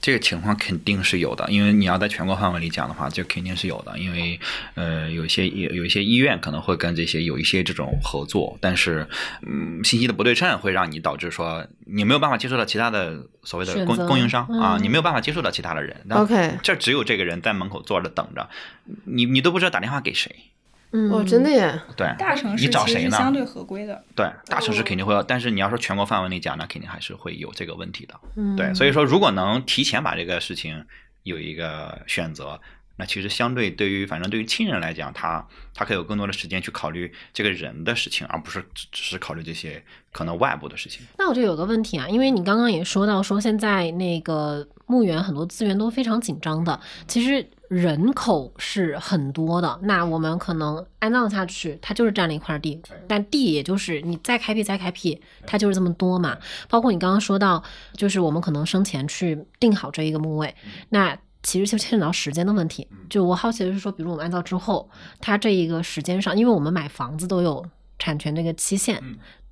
[0.01, 3.97] 这个情况肯定是有的，因为你要在全国范围里讲的话，这肯定是有的。
[3.97, 4.39] 因为
[4.75, 9.07] 呃，有些有有一些医院可能会跟这些有一些这种合作，但是
[9.41, 16.05] 嗯，信息的不对称会让你导致说你没有办法接触到其他的所谓的供供应商啊，嗯你没有办法接触到其他的人。
[16.11, 18.47] OK 这只有这个人在门口坐着等着，
[19.05, 20.35] 你你都不知道打电话给谁。
[20.95, 23.17] 嗯，哦，真的耶，对，大城市你找谁呢？
[23.17, 24.01] 相对合规的。
[24.15, 28.17] 对，大城市肯定会有，但是你要说全国范围内讲，那肯定还是会有这个问题的。
[28.37, 30.85] 嗯对，所以说如果能提前把这个事情
[31.23, 32.61] 有一个选择，
[32.97, 41.05] 那其实相对对于反正对于亲人来讲，他他可以有更多的时间去考虑这个人的事情，而不是只只是考虑这些可能外部的事情。
[41.17, 56.37] 那我就有个问题啊，因为你刚刚也说到说现在那个墓园很多资源都非常紧张的，其实人口是很多的，那我们可能安葬下去，它就是占了一块地，但地也就是你再开辟再开辟，它就是这么多嘛。
[56.69, 60.55] 包括你刚刚说到，就是我们可能生前去定好这一个墓位，
[60.89, 61.17] 那。
[61.47, 64.89] 其实就牵扯到时间的问题，就我好奇的是说，比如我们安葬之后，
[65.21, 67.63] 它这一个时间上，因为我们买房子都有
[67.99, 68.99] 产权这个期限，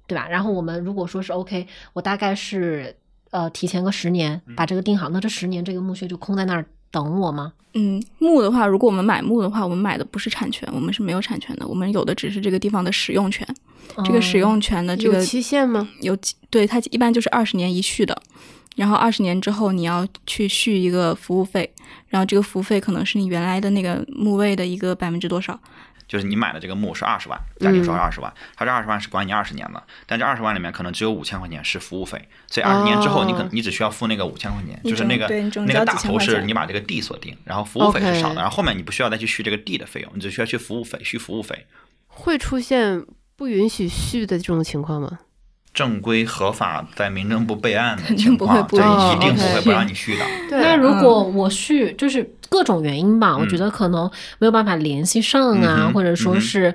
[0.08, 0.28] 对吧？
[0.28, 2.95] 然后我们如果说是 OK，我大概是
[3.30, 7.51] 呃提前个十年把这个定好，那这十年这个墓穴就空在那儿等我吗？
[7.73, 13.47] 嗯，墓的话，如果我们买墓的话，我们买的不是产权，我们是没有产权的，我们有的只是这个地方的使用权。
[14.06, 15.89] 这个使用权的这个有期限吗？
[16.01, 18.15] 有期对它一般就是二十年一续的，
[18.75, 21.67] 然后二十年之后你要去续一个服务费，
[22.10, 25.60] 然后这个服务费可能是你原来的那个墓位的一个百分之多少。
[26.13, 35.28] 就是你买的这个墓是二十万，假定说二十万，它这二十万是管你二十年的，但这二十万里面可能只有五千块钱是服务费，所以二十年之后你可能你只需要付那个五千块钱，就是那个
[35.65, 41.65] 那个大头是你把这个地锁定，然后服务费是少的，然后后面你不需要再去续这个地的费用，你只需要去服务费续服务费。
[42.06, 43.04] 会出现
[43.36, 45.17] 不允许续的这种情况吗？
[45.73, 50.25] 正规合法在民政部备案的肯定情况，这不会不允许一定不会 OK 不让你续的。
[50.49, 50.62] 对。
[50.62, 56.73] 那如果我续就是各种原因吧，我觉嗯得可能没有办法联系上啊，或者说是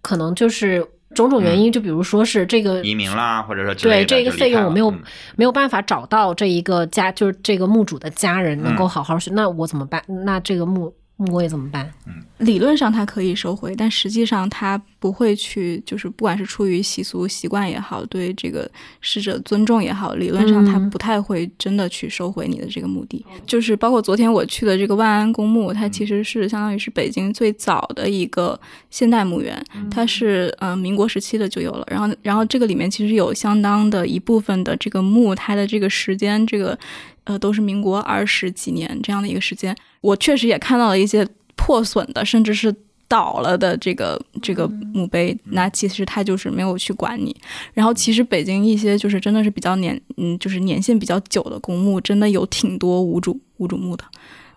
[0.00, 5.02] 可能就是种种原因，就比如说是这个移民啦，或者说对这个费用我没有、嗯。
[5.34, 8.88] 没有办法找到这一个家，就是这个墓主的家人能够嗯。
[8.88, 10.00] 好好去，那我怎么办？
[10.24, 11.90] 那这个墓墓位怎么办？
[12.38, 23.24] 理论上它可以收回，但实际上它不会去，就是不管是出于习俗习惯也好，对这个逝者尊重也好，理论上它嗯不太会真的去收回你的这个墓地。
[23.46, 31.86] 就是包括昨天我去的这个万安公墓，它其实是相当于是北京最早的一个现代墓园，它是嗯、呃民国时期的就有了。
[31.90, 36.78] 然后然后这个里面其实有相当的一部分的这个墓，它的这个时间这个
[37.26, 39.76] 呃都是民国二十几年这样的一个时间。
[40.00, 42.74] 我确实也看到了一些破损的，甚至是
[43.08, 47.34] 倒了的这个这个墓碑，那其实他就是没有去管你。
[47.72, 54.04] 然后其实北京一些就是真的是比较年嗯，就是年限比较久的公墓，真的有挺多无主无主墓的。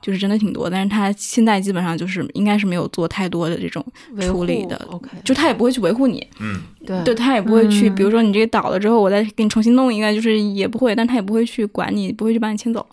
[0.01, 3.85] 就是真的挺多，但是他现在基本上就是应该是没有做太多的这种
[4.21, 12.85] 处理的，OK，就他也不会去维护你，嗯，对对他也不会去，嗯比如说你这个倒了之后，我再给你重新弄一个，就是也不会，但他也不会去管你，不会去把你清走。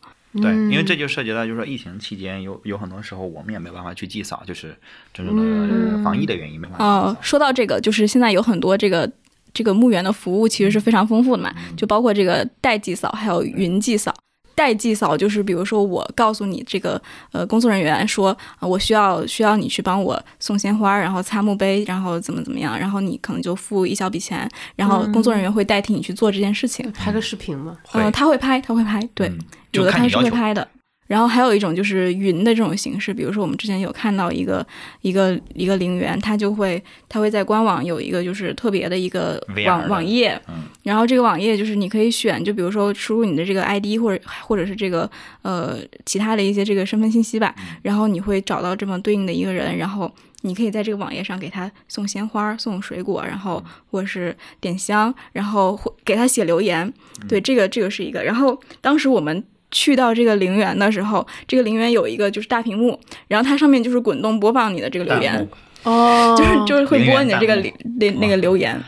[0.42, 4.77] 对，因为嗯这就涉及到，就是说疫情期间有有很多时候我们也没办法去祭扫，就是
[5.14, 7.16] 真正的防疫的原因没办法哦。
[7.23, 9.11] 说到这个，就是现在有很多这个
[9.55, 14.14] 这个墓园的服务其实是非常丰富的嘛，就包括这个代祭扫，还有云祭扫。
[14.57, 26.90] 代祭扫就是，比如说我告诉你这个呃工作人员说，啊我需要需要你去帮我送鲜花，然后擦墓碑，然后怎么怎么样，然后你可能就付一小笔钱，然后工作人员会代替你去做这件事情。
[26.90, 29.38] 拍个视频嘛，会嗯，他会拍，他会拍，对，嗯
[29.73, 30.16] 有的他是。
[30.16, 30.66] 会拍的。
[31.07, 34.66] 然后还有一种就是云的这种形式，比如说我们之前有看到一个
[35.03, 45.09] 一个一个陵园，它就会它会在官网有一个就是特别的一个网网页，嗯然后这个网页就是你可以选，就比如说输入你的这个 ID 或者或者是这个
[45.42, 56.92] 呃其他的一些这个身份信息吧，然后你会找到这么对应的一个人，然后你可以在这个网页上给他送鲜花、送水果，然后或者是点香，然后或给他写留言。
[57.29, 58.25] 对，这个这个是一个。
[58.25, 59.45] 然后当时我们。
[59.70, 62.98] 去到这个陵园的时候，这个陵园有一个就是大屏幕，
[63.29, 65.48] 然后它上面就是滚动播放你的这个留言，
[65.83, 68.81] 哦，就是就是会播你的这个弹里那那个留言。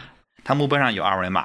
[0.49, 1.43] 它墓碑上有二维码，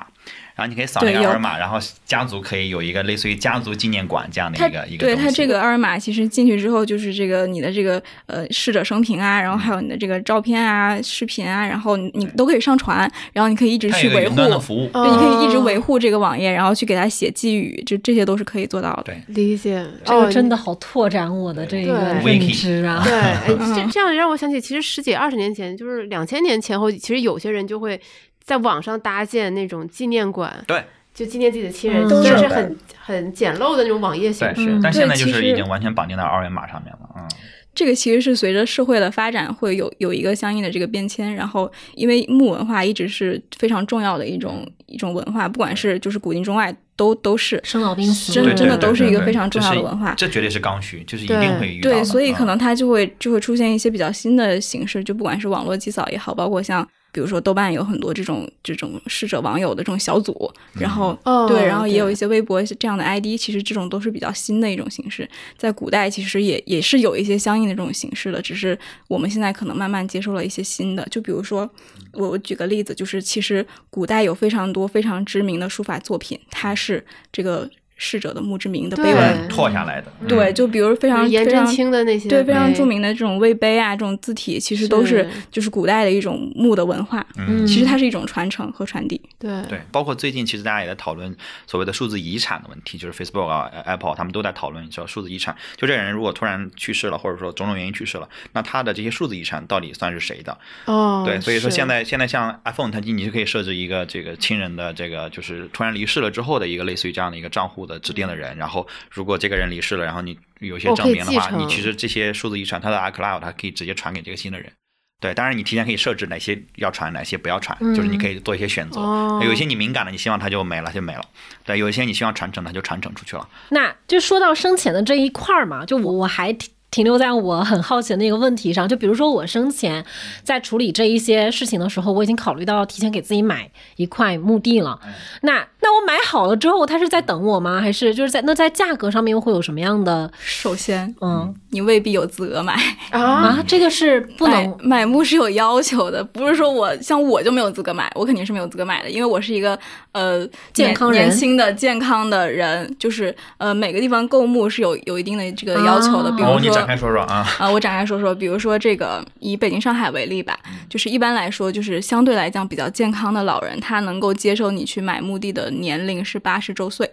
[0.55, 5.15] 然后你可以扫那个二维码，然后家族可以有一个类似于家族纪念馆这样的一个一个东西。
[5.15, 12.99] 对它这个二维码，其实进去之后就是这个你的这个呃逝者生平啊，然后还有你的这个照片啊、视频啊，然后你你都可以上传，
[13.33, 15.03] 然后你可以一直去维护，端的服务，哦。
[15.03, 19.03] 对，你可以一直维护这个网页，然后去给它写寄语，就这些都是可以做到的。
[19.03, 19.17] 对。
[19.27, 23.03] 理解，这个哦真的好拓展我的这个认知啊！
[23.03, 27.99] 对， 这这样让我想起，其实十几二十年前，就是两千年前后，其实有些人就会
[28.43, 37.27] 在网上搭建那种纪念馆，对，就纪念自己的亲人，嗯虽然是很很简陋的那种网页形对，式嗯，但现在就对其实是已经完全绑定到二维码上面了，嗯。
[37.75, 51.95] 这个其实是随着社会的发展会有有一个相应的这个变迁，然后因为木文化一直是非常重要的一种一种文化，不管是就是古今中外都都是生老病死，真真的都是一个非常重要的文化这绝对是刚需，就是一定会遇到的。
[51.95, 71.69] 对，所以可嗯能它就会就会出现一些比较新的形式，就不管是网络祭扫也好，包括像比如说豆瓣有很多这种这种逝者网友的这种小组，然后、哦对，然后也有一些微博这样的 ID，其实这种都是比较新的一种形式，在古代其实也也是有一些相应的这种形式的，只是我们现在可能慢慢接受了一些新的，就比如说
[72.13, 77.69] 我我举个例子，就是其实古代有非常多非常知名的书法作品，它是这个
[78.03, 79.23] 逝者的墓志铭的碑文。
[79.23, 87.25] 嗯拓下来的，嗯对，就比如非常颜真非常卿的那些对，非常著名的这种魏碑啊，这种字体，其实都是是就是古代的一种墓的文化。
[87.37, 89.21] 嗯其实它是一种传承和传递。
[89.37, 91.35] 对对，包括最近其实大家也在讨论
[91.67, 95.55] 所谓的数字遗产的问题，就是 Facebook 啊、Apple 他们都在讨论叫数字遗产。
[95.77, 100.57] 就这个人如果突然去世了，或者说种种原因去世了，那他的这些数字遗产到底算是谁的？
[100.85, 114.71] 哦，对，所以说现在现在像 iPhone，它你就可以设置一个这个亲人的这个就是突然离世了之后的一个类似于这样的一个账户的指定的人，然后如果这个人离世了，然后你有一些证明的话，你其实这些数字遗产它的 iCloud 它可以直接传给这个新的人。
[115.19, 118.99] 对，当然你提前可以设置哪些要传，哪些不要传，就是你可以做一些选择。
[118.99, 121.21] 哦有一些你敏感的，你希望它就没了就没了；
[121.63, 123.47] 对，有一些你希望传承的，它就传承出去了。
[123.69, 126.53] 那就说到生前的这一块儿嘛，就我我还
[126.93, 130.05] 停停留在我很好奇的那个问题上，就比如说我生前
[130.41, 134.97] 在处理这一些事情的时候，我已经考虑到提前给自己买一块墓地了。
[135.41, 137.81] 那那我买好了之后，他是在等我吗？
[137.81, 140.31] 还是就是在那在价格上面又会有什么样的？
[140.39, 142.73] 首先，嗯你未必有资格买，
[143.09, 143.19] 啊，
[143.51, 149.77] 啊，这个是不买能买墓是有要求的，不是说我像我就没有资格买，我肯定是没有资格买的，因为我是一个
[150.13, 157.45] 呃健康人年年轻的健康的人，就是呃每个地方购墓是有有一定的这个要求的，哦比如说展开说说啊。
[157.59, 160.57] 啊、我展开说说，比如说这个以北京、上海为例吧，
[160.89, 167.11] 就是一般来说，就是相对来讲比较健康的老人，他能够接受你去买墓地的年龄是八十周岁，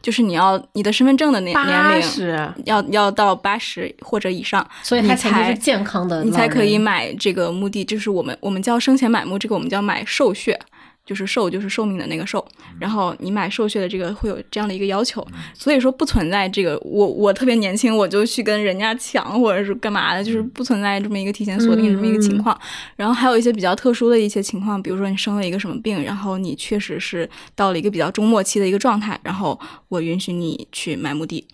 [0.00, 6.76] 就是你要你的身份证的年年龄十，要要到八十或者以上，所以他才是健康的，你才可以。
[6.78, 10.56] 买这个墓地，就是我们我们叫生前买墓，这个我们叫买寿血。
[11.06, 12.44] 就是寿，就是寿命的那个寿，
[12.80, 22.58] 然后你买寿血的这个会有这样的一个要求，所以说不存在这个我我特别年轻我就去跟人家抢或者是干嘛的，就是不存在这么一个提前锁定这么一个情况。
[22.96, 31.46] 然后还有一些比较特殊的一些情况，比如说你生了一个什么病，然后你确实是到了一个比较中末期的一个状态，然后我允许你去买墓地。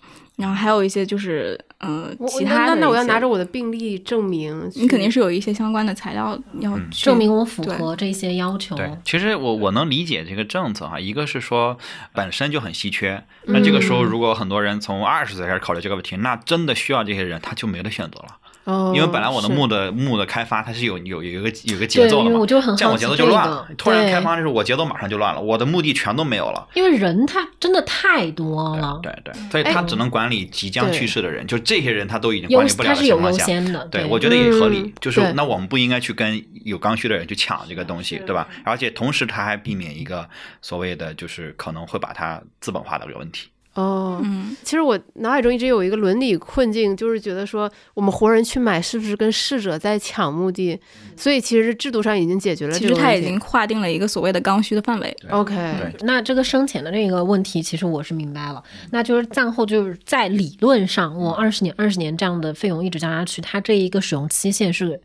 [0.43, 8.75] 然后还有一些就是，嗯、其他的那那我要拿着我的病历证明，你肯定是有一些相关的材料要去证明我符合这些要求。
[8.75, 11.77] 对，其实我我能理解这个政策哈，一个是说
[12.13, 18.35] 本身就很稀缺，那这个时候如果很多人从二十岁开始考虑这个问题，那真的需要这些人，他就没得选择了。
[18.65, 23.67] 哦，因为本来我的木的木的开发它是有有有一个有个节奏的嘛，我就很这样我节奏就乱了。
[23.77, 26.67] 突然开发的时候，我节奏马上就乱了，我的目的全都没有了。
[26.73, 33.45] 因为人他真的太多了，对对，所以他只能管理即将去世的人，就这些人他都已经管理不了的情况下。
[33.45, 33.85] 先的。
[33.87, 38.47] 对，我觉得也合理嗯，就是那我们不应该去跟有刚需的人去抢这个东西，对吧？
[38.63, 40.27] 而且同时他还避免一个
[40.61, 43.49] 所谓的就是可能会把它资本化的这个问题。
[43.75, 50.79] 哦，嗯，其实我脑海中一直有一个伦理困境，就是觉得说我们活人去买是不是跟逝者在抢墓地？
[51.17, 53.01] 所以其实制度上已经解决了其这个问题。
[53.01, 55.17] 实它已经划定了一个所谓的刚需的范围。
[55.29, 55.55] OK，
[56.01, 58.63] 那这个生前的这个问题，其实我是明白了。
[58.91, 65.01] 那就是战后就是在理论上，我二十年、二十年这样的费用一直加下去，它这一个使用期限是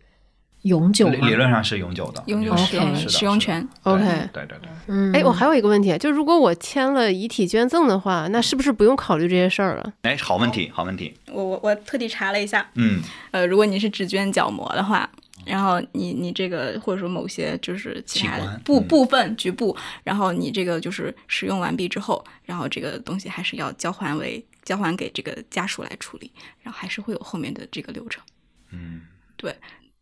[0.62, 1.08] 永久？
[1.08, 3.66] 理理论上是永久的，永久使用使用权。
[3.82, 4.68] OK 对对对。
[4.88, 9.92] 嗯，哎，我还有一个问题，就如果我签了遗体捐赠的话，那是不是不用考虑这些事儿了？
[10.02, 11.14] 哎，好问题，好问题。
[11.30, 15.08] 我我我特地查了一下，嗯，呃，如果你是只捐角膜的话，
[15.46, 26.30] 然后你你这个或者说某些就是其他部部分局部，然后你这个就是使用完毕之后，然后这个东西还是要交还为交还给这个家属来处理，
[26.62, 28.22] 然后还是会有后面的这个流程。
[28.70, 29.02] 嗯，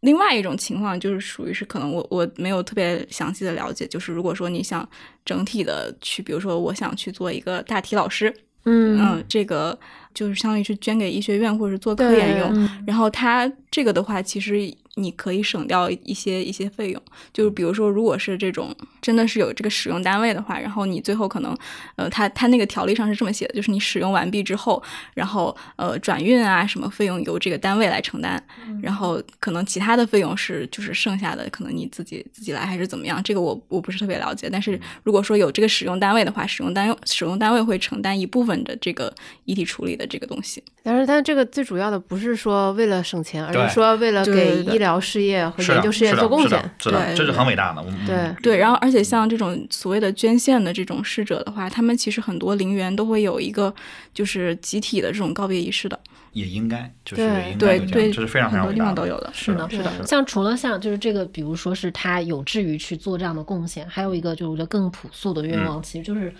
[0.01, 4.89] 另外一种情况就是属于是可能我我没有特别详细的了解，就是如果说你想
[5.25, 8.33] 整体的去，比如说我想去做一个大体老师，
[8.65, 9.01] 嗯。
[9.01, 9.79] 嗯，这个
[10.15, 14.59] 就是相当于是捐给医学院或者是做科研用，嗯然后他这个的话，其实
[14.99, 21.55] 你可以省掉一些一些费用，就是比如说，如果是这种真的是有这个使用单位的话，然后你最后可能，
[21.97, 24.83] 呃，他他那个条例上是这么写的，就是你使用完毕之后，
[25.13, 28.43] 然后呃转运啊什么费用由这个单位来承担，
[28.83, 40.63] 然后可能其他的费用是就是剩下的可能你自己自己来还是怎么样，这个我我不是特别了解，但是如果说有这个使用单位的话，使用单使用单位会承担一部分的这个遗体处理的这个东西。
[40.83, 46.51] 但是但这个最主要的不是说为了省钱，而是说为了给医疗事业和，研究事业做贡献。
[46.51, 47.85] 是的，是的，对这是很伟大的。
[47.89, 53.75] 嗯对，对，然后而且像这种所谓的捐献的这种逝者的话，他们其实很多陵园都会有一个
[54.15, 55.99] 就是集体的这种告别仪式的，
[56.33, 59.31] 也应该就是对应该对对有这是非常非很多地方都有的。
[59.33, 66.33] 是的，是的是的，像除了像就是这个，比如说是他有志于去做这样的贡献，还有一个就是我觉得更朴素的愿望，其实就是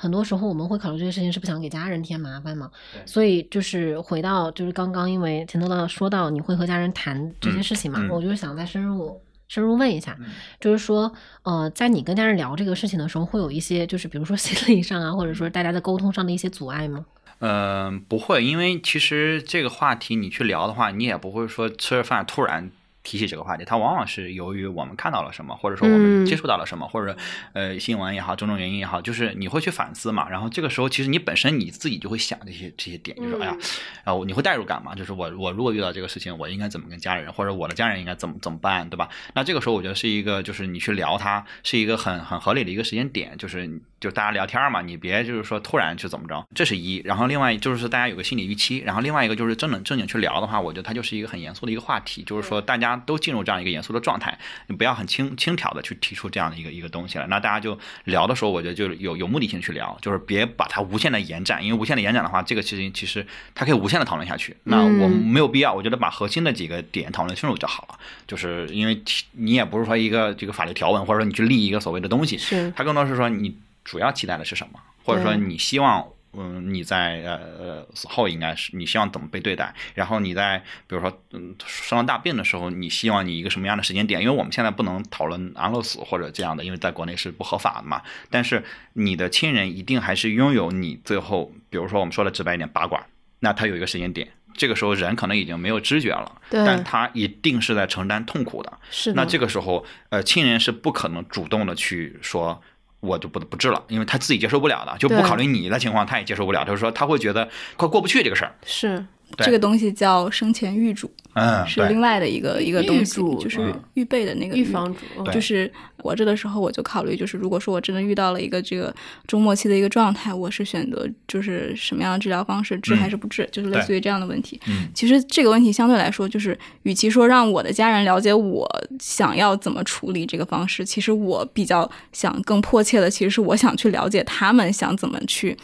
[0.00, 2.70] 很多时候我们会考虑这些事情是不想给家人添麻烦嘛，
[3.04, 9.20] 所以就是回到就是刚刚因为钱多多说到你会和家人谈这些事情嘛，我就是想再深入。
[9.48, 10.26] 深入问一下嗯，
[10.60, 11.10] 就是说，
[11.42, 17.06] 呃，在你跟家人聊这个事情的时候，会有一些就是比如说心理上啊，或者说大家在沟通上的一些阻碍吗？
[17.38, 22.70] 嗯，不会，因为其实这个话题你去聊的话，你也不会说吃着饭突然
[23.08, 27.16] 提起这个话题，它往往是由于我们看到了什么，或者说我们嗯接触到了什么，或者
[27.54, 30.28] 呃新闻也好，种种原因也好，就是你会去反思嘛。
[30.28, 33.56] 然后这个时候，其实你本身你自己就会想这些这些点，就是哎呀，
[34.04, 34.94] 啊，我你会代入感嘛？
[34.94, 39.08] 就是我我如果遇到这个事情，我应该怎么跟家人，或者我的家人应该怎么怎么办，对吧？
[39.34, 47.00] 那这个时候我觉得是一个，就是你去聊它是一个很很合理的一个时间点，就是就大家聊天嘛，你别就是说突然去怎么着，这是一。
[47.06, 57.26] 然后另外就是大家有个心理预期，然后另外一个就是正正正经去聊的话，我觉得它就是一个很严肃的一个话题，就是说大家都进入这样一个严肃的状态，你不要很轻轻佻的去提出这样的一个一个东西了。
[57.28, 64.56] 那大家就聊的时候，我觉得就有有目的性去聊，就是别把它无限的延展，因为无限的延展的话，这个事情其实它可以无限的讨论下去。
[64.64, 67.98] 那我没有必要，我觉得把核心的几个点讨论清楚就好了。
[68.26, 76.06] 就是因为你也不是说一个这个法律条文，或者说你去立一个所谓的东西，是它更多是说你主要期待的是什么，或者说你希望。
[76.34, 79.74] 嗯，你在呃呃死后应该是你希望怎么被对待？
[79.94, 84.20] 然后你在比如说嗯生了大病的时候，你希望你一个什么样的时间点？
[84.20, 88.02] 因为我们现在不能讨论安乐死或者这样的，因为在国内是不合法的嘛。
[88.30, 88.62] 但是
[88.92, 93.02] 你的亲人一定还是拥有你最后，比如说我们说的直白一点，拔管，
[93.40, 98.78] 那他有一个时间点，这个时候人可能已经没有知觉了，但他一定是在承担痛苦的。
[98.90, 102.62] 是的，那这个时候，呃，亲人是不可能主动的去说。
[103.00, 106.64] 我就不不治了，因为他自己接受不了的，就不考虑你的情况，他也接受不了。
[106.64, 108.54] 就是说，他会觉得快过不去这个事儿。
[108.64, 109.04] 是
[109.36, 118.94] 这个东西叫生前预嘱，嗯，是另外的一个一个东西，就是嗯预备的那个预防嘱，就是活着的时候，我就考虑，就是如果说我真的遇到了一个这个
[119.26, 124.60] 中末期的一个状态，我是选择就是什么样的治疗方式，治还是不治，就是类似于这样的问题。
[124.66, 128.68] 嗯其实这个问题相对来说，就是与其说让我的家人了解我
[129.00, 135.56] 想要怎么处理这个方式，其实我比较想更迫切的，其实是我想去了解他们想怎么去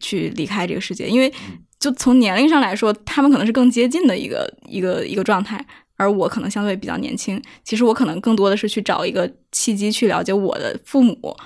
[0.00, 1.32] 去离开这个世界，因为
[1.78, 5.64] 就从年龄上来说，他们可能是更接近的一个一个一个状态。
[5.96, 11.36] 而我可能相对比较年轻，其实我可能更多的是去找一个契机去了解我的父母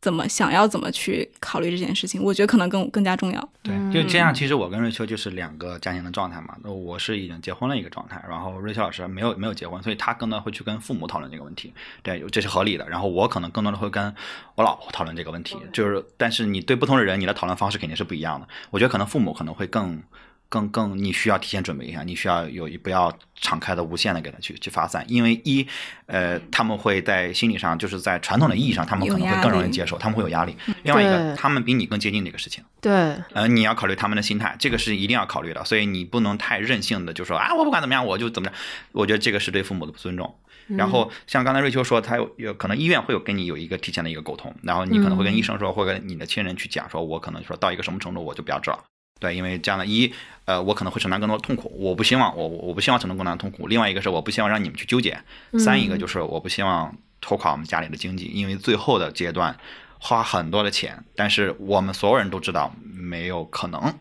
[0.00, 3.48] 怎么想要怎么去考虑这件事情，我觉得可能更更加重要。
[3.62, 4.32] 对，就这样。
[4.32, 6.56] 其实我跟瑞秋就是两个家庭的状态嘛。
[6.62, 11.72] 那我是已经结婚了一个状态，然后瑞秋老师没有没有结婚，所以他更多会去跟父母讨论这个问题，
[12.04, 12.88] 对，这是合理的。
[12.88, 14.14] 然后我可能更多的会跟
[14.54, 18.46] 我老婆讨论这个问题，就是但是你对不同的人，你的讨论方式肯定是不一样的。
[18.70, 20.00] 我觉得可能父母可能会更。
[20.48, 25.66] 更更，你需要提前准备一下，你需要有一不要敞开的、无限的给他去去发散，因为一，
[26.06, 30.56] 呃，他们会在心理上，就是在传统的意义上，他们可能会更容易接受，他们会有压力。
[30.82, 32.92] 另外一个，他们比你更接近这个事情，对，
[33.32, 38.54] 呃，你要考虑他们的心态，这个是一定要考虑的，所以你不能太任性的就说啊，我不管怎么样，我就怎么着。
[38.92, 40.34] 我觉得这个是对父母的不尊重。
[40.68, 48.78] 然后像刚才瑞秋说，他有有可能医院会有跟你有一个提前的一个沟通，然后你可能会跟医生说，或者跟你的亲人去讲，说我可能说到一个什么程度我就不要治了。
[49.18, 50.12] 对，因为这样的，一，
[50.44, 53.66] 呃，我可能会承担更多的痛苦，我不希望，我我不希望承担更大的痛苦。
[53.66, 55.18] 另外一个是，我不希望让你们去纠结。
[55.58, 59.58] 三一个就是，我不希望拖垮我们家里的经济，因为最后的阶段
[59.98, 63.98] 花很多的钱，但是我们所有人都知道，没有可能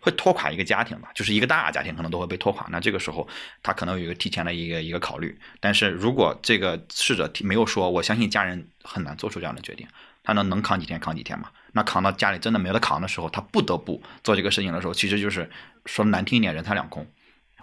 [0.00, 2.66] 会拖垮一个家庭吧，就是一个大家庭可能都会被拖垮。
[2.70, 3.28] 那这个时候，
[3.62, 5.38] 他可能有一个提前的一个一个考虑。
[5.60, 9.86] 但是如果这个逝者提没有说，我相信家人很难做出这样的决定，
[10.22, 11.50] 他能能扛几天扛几天嘛？
[11.74, 15.50] 那扛到家里真的没得扛的时候，他不得不做这个事情的时候，其实就是
[15.84, 17.06] 说难听一点，人财两空。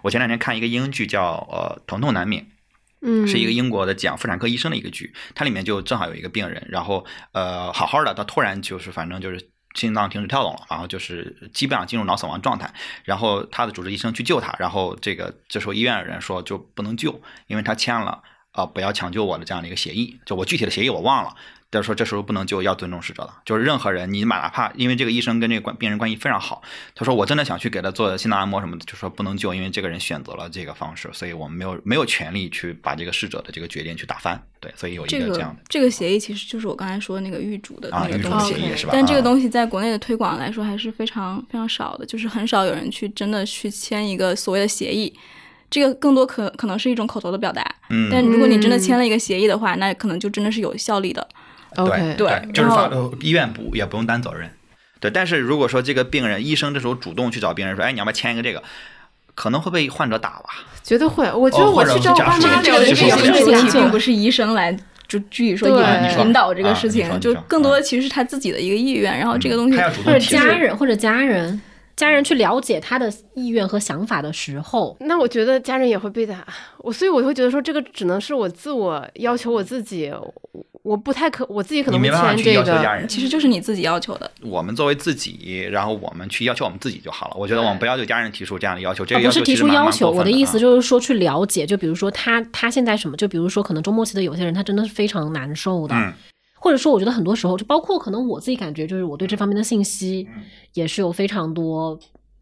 [0.02, 2.42] 我前两天看一个英剧叫呃《疼痛难免》，
[3.00, 12.74] 嗯，是一个英国的讲妇产科医生的一个剧，它里面就正好有一个病人，然后呃好好的，他突然就是反正就是心脏停止跳动了，然后就是基本上进入脑死亡状态。
[13.04, 20.18] 然后他的主治医生去救他，然后这个这时候医院的人说就不能救，因为他签了啊、不要抢救我的这样的一个协议。
[20.26, 21.34] 就我具体的协议我忘了。
[21.72, 26.60] 但是说这时候不能救，要尊重逝者了，就是任何人，你哪怕因为这个医生跟这个关病人关系非常好，
[26.94, 34.38] 他说我真的想去给他做心脏按摩什么的，就说不能救，因为这个人选择了这个方式，所以我们没有没有权利去把这个逝者的这个决定去打翻。
[34.60, 35.62] 对，所以有一个个这样的。
[35.70, 45.10] 这个协议其实就是我刚才说的那个预嘱的啊预嘱那个东西，协议是吧但这个啊东西在国内的推广来说还是非常非常少的，就是很少有人去真的去签一个所谓的协议。
[45.70, 51.26] 这个更多可可能是一种口头的表达，嗯，但如果你真的嗯签了一个协议的话，那可能就真的是有效力的。
[51.76, 54.50] OK，对就是法呃医院不也不用担责任。
[55.00, 58.62] 对，但是如果说这个病人医生这时候主动去找病人说，哎，你要不要签一个这个，
[59.34, 60.64] 可能会被患者打吧？
[60.82, 61.30] 绝对会。
[61.32, 64.72] 我觉得我去找我爸是妈这个聊这个事情并不是医生来
[65.08, 71.60] 就具体说对引引导这个啊事情，就更多的其实是他自己的一个意愿，然后这个东西他要主或者家人或者家人
[71.96, 76.46] 家人去了解他的意愿和想法的时候，那我觉得家人也会被打，
[76.78, 80.34] 我所以我会觉得说这个只能是我自我要求我自己，我
[80.82, 82.72] 我不太可我自己可能会没办法去签这个。
[82.72, 83.06] 要求家人。
[83.06, 84.30] 其实就是你自己要求的。
[84.42, 87.36] 我们作为自己，然后我们去要求我们自己就好了。
[87.36, 90.10] 我觉得我们不要求家人提出这样的要求，这个不是提出要求。
[90.10, 96.12] 我的意思就是说去了解，就比如说他他现在什么，就比如说可能周末期的有些人他真的是非常难受的，嗯
[96.62, 100.44] 或者说我觉得很多时候就包括可能我自己感觉就是我对这方面的信息嗯。
[100.74, 101.98] 也是有非常多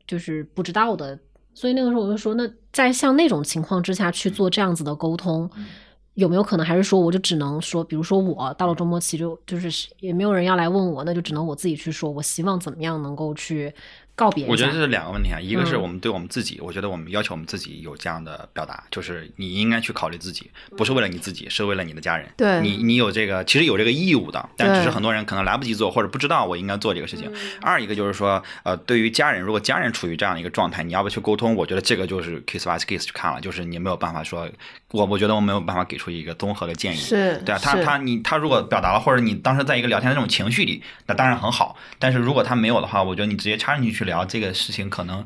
[0.06, 1.18] 就是不知道的，
[1.54, 5.48] 所以那个时候我就说，那在像那种情况之下去做这样子的沟通。
[5.56, 5.66] 嗯。
[6.14, 13.72] 有没有可能还是说，我就只能说，比如说我到了周末期就就是也没有人要来问我，那就只能我自己去说，我希望怎么样能够去
[14.14, 14.50] 告别一下。
[14.50, 22.28] 我觉得这是两个问题啊，一个是嗯我们对我们自己，我觉得我们要求我们自己有这样的表达，就是你应该去考虑自己，不是为了你自己，是为了你的家人。
[22.36, 27.30] 对你你有这个，其实有这个义务的，但只是很多人可能来不及做，或者不知道我应该做这个事情。
[27.62, 31.54] 二一个就是说，呃，对于家人，如果家人处于这样的一个状态，你要不去沟通？
[31.54, 34.48] 我觉得这个就是 case by case 去看了，就是你没有办法说，
[34.90, 36.98] 我我觉得我没有办法给出一个综合的建议。
[36.98, 41.76] 是对啊，他他你他如果表达了，或者你当时在一个聊天的这种情绪里，那当然很好。
[41.98, 45.24] 但是如果他没有的话，我觉得你直接插进去去聊这个事情，可能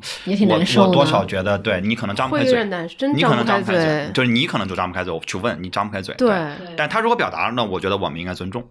[0.48, 2.62] 我我多少觉得，对你可能张不开嘴
[3.14, 4.12] 你可能张不开嘴嘴，。
[4.14, 6.14] 就是你可能就张不开嘴，我去问你张不开嘴。
[6.14, 6.28] 对，
[6.76, 8.68] 但他如果表达了呢，我觉得我们应该尊重。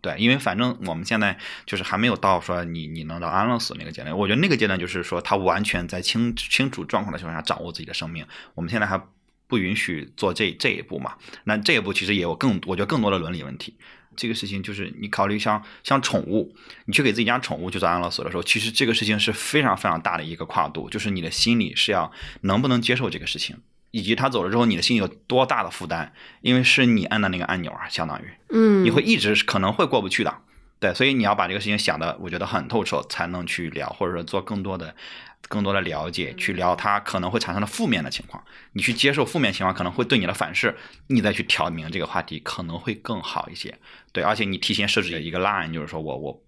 [0.00, 8.24] 对，因为反正我们现在就是还没有到说你你能到安乐死那个阶段，我觉得那个阶段就是说他完全在清清楚状况的情况下掌握自己的生命。
[8.54, 9.00] 我们现在还
[9.48, 11.14] 不允许做这这一步嘛？
[11.44, 13.74] 那这一步其实也有更我觉得更多的伦理问题。
[14.16, 16.54] 这个事情就是你考虑像像宠物，
[16.86, 22.10] 你去给自己家宠物去做安乐死的时候，其实这个事情是非常非常大的一个跨度，就是你的心里是要
[22.42, 23.56] 能不能接受这个事情，
[23.90, 28.24] 以及他走了之后你的心里有多大的负担，因为是你按的那个按钮啊，相当于。
[28.50, 30.34] 嗯，你会一直可能会过不去的。
[30.84, 34.94] 对，所以你要把这个事情想的，我觉得很透彻，才能去聊，或者说做更多的、
[35.48, 38.44] 更多的了解，去聊它可能会产生的负面的情况。
[38.74, 40.76] 你去接受负面情况，可能会对你的反噬，
[41.06, 43.74] 你再去挑明这个话题，可能会更好一些。
[44.12, 46.42] 对，而且你提前设置一个 line，就是说我我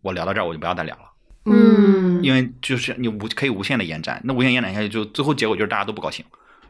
[0.00, 1.02] 我聊到这儿，我就不要再聊了，
[1.44, 6.24] 嗯，因为就是你无可以无限的延展，那无限延展下去，就最后结果就是大家都不高兴。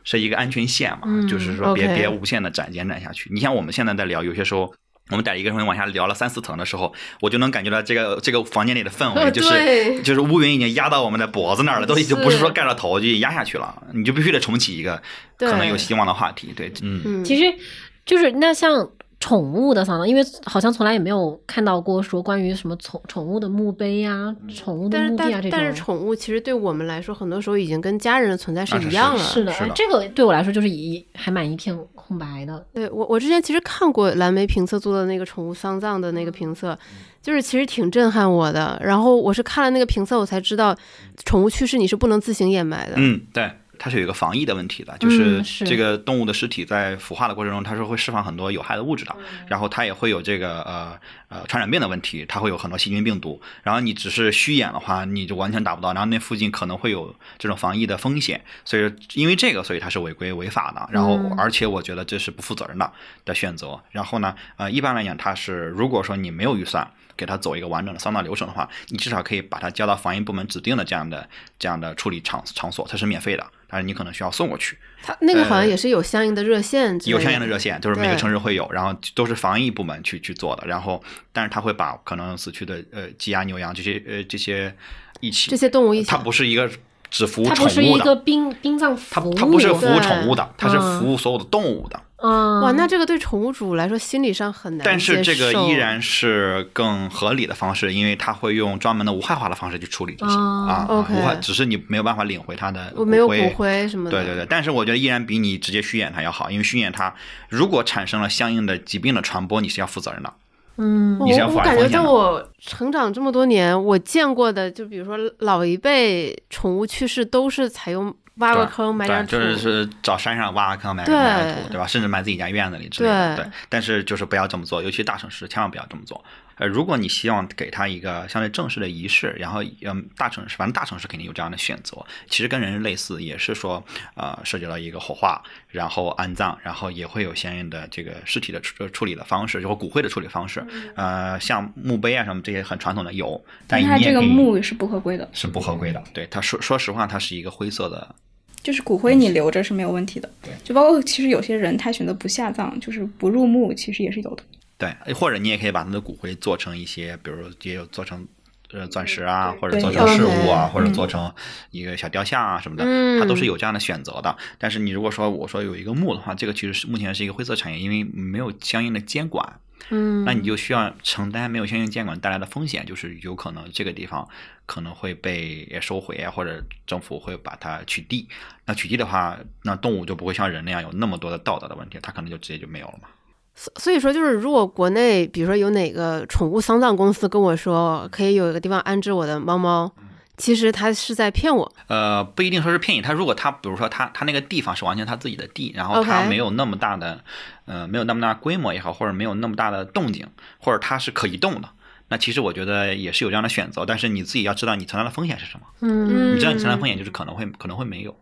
[0.04, 3.30] 是一个安全线嘛，嗯就是说别别无限的展延展下去。
[3.32, 4.74] 你像我们现在在聊，有些时候
[5.12, 15.00] 我们带一个人往下聊了三四层的时候，我就能感觉到这个这个房间里的氛围，呃 就是对就是乌云已经压到我们的脖子那儿了，都已经不是说盖着头就压下去了，你就必须得重启一个
[15.38, 16.52] 对可能有希望的话题。
[16.56, 17.56] 对，嗯，嗯，其实
[18.04, 18.90] 就是那像
[19.20, 25.50] 宠物的桑拿，因为好像从来也没有看到过说关于什么宠宠物的墓碑呀、宠物的但是墓地啊这种。
[25.52, 29.22] 但但是宠物其实对我们来说，很多时候已经跟家人的存在是一样了。
[29.22, 31.72] 是的，是的这个对我来说就是一还蛮一片
[32.12, 32.66] 空白的。
[32.72, 36.78] 对我，我之前其实看过蓝莓评测做的那个宠物丧葬的那个评测，
[37.22, 38.78] 就是其实挺震撼我的。
[38.84, 40.76] 然后我是看了那个评测，我才知道，
[41.24, 42.94] 宠物去世你是不能自行掩埋的。
[42.96, 43.50] 嗯，对，
[43.82, 49.24] 它是有一个防疫的问题的，就是这个动物的尸体在腐化的过程中，它是会释放很多有害的物质的，嗯。
[49.48, 50.96] 然后它也会有这个呃
[51.28, 62.92] 呃传染病的问题，它会有很多细菌病毒，然后你只是虚掩的话，你就完全达不到，然后那附近可能会有这种防疫的风险，所以因为这个，所以它是违规违法的，然后嗯而且我觉得这是不负责任的
[63.24, 66.88] 的选择，然后呢，呃，一般来讲，它是如果说你没有预算。
[67.16, 74.78] 给它走一个完整的丧葬流程的话，你至少可以把它交到防疫部门指定的这样的这样的处理场场所，它是免费的，但是你可能需要送过去。
[75.02, 80.66] 它那个好像呃也是有相应的热线有相应的热线，就是每个城市会有，然后都是防疫部门去去做的。
[80.66, 81.02] 然后，
[81.32, 84.72] 但是他会把可能死去的呃鸡鸭牛羊这些呃这些
[85.20, 86.70] 一起，这些动物一起它不是一个
[87.10, 91.98] 只服务宠物它宠不是一个殡殡葬它服务，它不是服务宠物的，它是嗯服务所有的动物的。
[91.98, 100.86] 嗯，哇，那这个对宠物主来说心理上很难但是这个依然是更合理的方式，因为它会用专门的无害化的方式去处理这些、哦啊。
[100.88, 103.88] OK 无害，只是你没有办法领回它的我没有骨灰。
[103.88, 104.10] 什么的。
[104.10, 107.12] 对对对，但是我觉得依然比你直接虚演它要好，因为虚演它
[107.48, 110.32] 如果产生了相应的疾病的传播，你是要负责任的。
[110.78, 121.86] 嗯我你是要负我感觉在我成长这么多年，我见过的，就比如说老一辈宠物去世，都是采用挖个坑埋点，土，就是是找山上挖个坑埋点土，对吧？
[121.86, 123.36] 甚至埋自己家院子里之类的。
[123.36, 126.24] 对对，但是就是不要这么做，尤其大城市千万不要这么做。
[126.62, 131.96] 呃，如果你希望给他一个相对正式的仪式，然后嗯，大城市反正大城市肯定有这样的选择，
[132.30, 133.82] 其实跟人类似，也是说
[134.14, 140.64] 呃涉及到一个火化，然后安葬，然后也会有相应的这个尸体的处处理的方式，就是骨灰的处理方式。
[140.94, 146.00] 呃，像墓碑啊什么这些很传统的有，但但它这个墓是不合规的，是不合规的。
[146.14, 148.14] 对，他说说实话，它是一个灰色的
[148.62, 150.30] 就是骨灰你留着是没有问题的。
[150.62, 154.44] 就包括其实有些人他选择不下葬，就是不入墓，其实也是有的。
[154.82, 158.26] 对，或者你也可以把他的骨灰做成一些，比如也有做成
[158.72, 161.32] 呃钻石啊，或者做成饰物啊，或者做成
[161.70, 164.36] 一个小雕像啊什么的，嗯它都是有这样的选择的。
[164.58, 169.60] 但是你如果说我说有一个墓的话，这个其实是目前是一个灰色产业，因为没有相应的监管，
[169.90, 174.28] 嗯，那你就需要承担没有相应监管带来的风险，就是有可能这个地方
[174.66, 178.26] 可能会被收回啊，或者政府会把它取缔。
[178.66, 183.08] 那取缔的话，那动物就不会像人那样有那么多的道德的问题，它可能就直接就没有了嘛。
[183.54, 189.92] 所所以说，就是如果国内，比如说有哪个宠物丧葬公司跟我说可以有一个地方安置我的猫猫，
[190.38, 191.72] 其实他是在骗我。
[191.86, 193.02] 呃，不一定说是骗你。
[193.02, 197.22] 他如果他比如说他他那个地方是完全他自己的地，然后他没有那么大的
[197.66, 200.26] 呃没有那么大规模也好，或者没有那么大的动静，
[200.58, 201.68] 或者它是可移动的，
[202.08, 203.84] 那其实我觉得也是有这样的选择。
[203.84, 205.66] 但是你自己要知道你承担的风险是什么。
[205.80, 208.16] 嗯你知道你承担风险就是可能会可能会没有。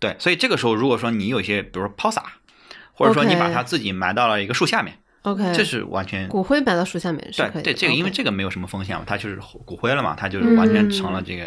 [0.00, 2.24] 对，所以这个时候如果说你有一些比如说抛洒，
[2.92, 7.62] 或者说你把它自己埋到了一个树下面，OK，这是完全骨灰埋到树下面是可以的。
[7.62, 11.44] 对对，这个因为这个没有什么风险嘛，它就是骨灰了嘛，它就是完全成了这个。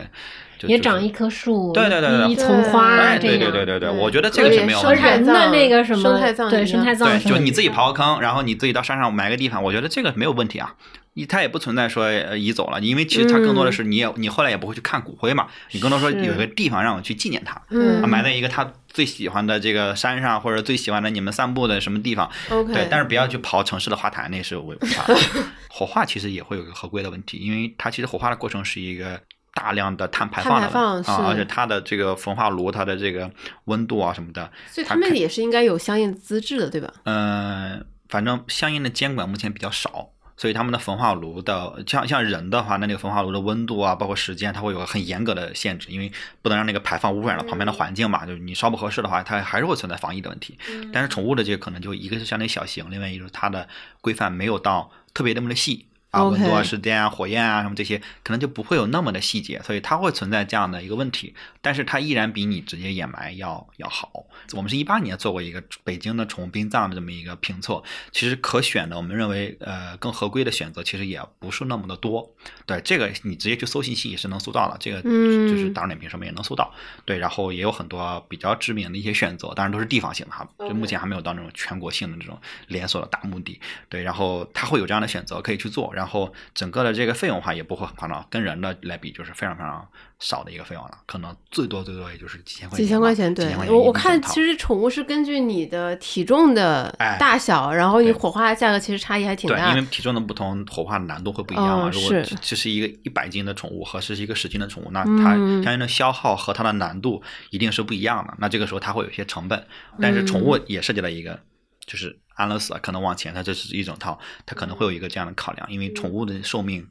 [0.57, 5.09] 就就是也长一棵树，对对对对一丛花哎，对，对对对对，对我觉得这个是没有和问题的。
[5.09, 10.75] 和人的那个什么生态葬对生态葬对，就你自己刨个坑，然后你自己到山上埋个地方，我觉得这个没有问题啊。
[11.15, 22.29] 你它也不存在说呃移走了，因为其实它更多的是你也你后来也不会去看骨灰嘛，你更多说有一个地方让我去纪念它，嗯啊埋在一个他最喜欢的这个山上，或者最喜欢的你们散步的什么地方
[22.73, 25.15] 对，但是不要去刨城市的花坛，那是违违法的。
[25.71, 29.19] 火化其实也会有一个合规的问题，因为它其实火化的过程是一个
[29.53, 33.31] 大量的碳排放排放啊，而且它的这个焚化炉它的这个
[33.65, 36.93] 温度啊什么的，所以他们也是应该有相应资质的，对吧？
[37.03, 40.09] 嗯，反正相应的监管目前比较少。
[40.37, 46.11] 所以他们的焚化炉的，像像人的话，那那个焚化炉的温度啊，包括时间，它会有个很严格的限制，因为
[46.41, 48.25] 不能让那个排放污染了旁边的环境嘛。
[48.25, 50.57] 就是你烧不合适的话，它还是会存在防疫的问题。
[50.91, 53.67] 但是宠物的这个可能就一个是相对小型，另外一个是它的
[54.01, 55.85] 规范没有到特别那么的细
[56.15, 61.33] 啊温度啊、时间啊、火焰啊什么这些，可能就不会有那么的细节，所以它会存在这样的一个问题。
[61.61, 64.25] 但是它依然比你直接掩埋要要好。
[64.53, 72.31] 我们是一八年做过一个北京的宠物殡葬的这么一个评测，其实可选的，我们认为呃更合规的选择其实也不是那么的多。
[72.65, 76.71] 对这个你直接去搜信息也是能搜到的，这个嗯就是大众点评上面也能搜到。
[77.03, 83.59] 对，然后也有很多比较知名的一些选择，当然都是地方性的哈，就目前还没有到那种全国性的这种连锁的大墓地。
[83.89, 86.04] 对，然后它会有这样的选择可以去做，然后
[86.53, 89.87] 整个的这个费用的话也不会很夸张，跟人的来比就是非常非常
[90.19, 101.85] 少的一个费用了，可能最多最多也就是几千块钱，几千块钱，对我我看其实宠物是根据你的体重的哎大小，然后你火化的价格其实差异还挺对，大因为体重的不同，火化的难度会不一样嘛。
[101.87, 108.33] 哦如果是这这是一个一百斤的宠物和是一个十斤的宠物，那它嗯相应的消耗和它的难度一定是不一样的。
[108.39, 109.67] 那这个时候它会有一些成本，
[109.99, 111.39] 但是宠物也涉及了一个，
[111.85, 116.87] 就是安乐死啊，可能往前它这是一整套，它可能会有一个这样的考量，因为宠物的寿命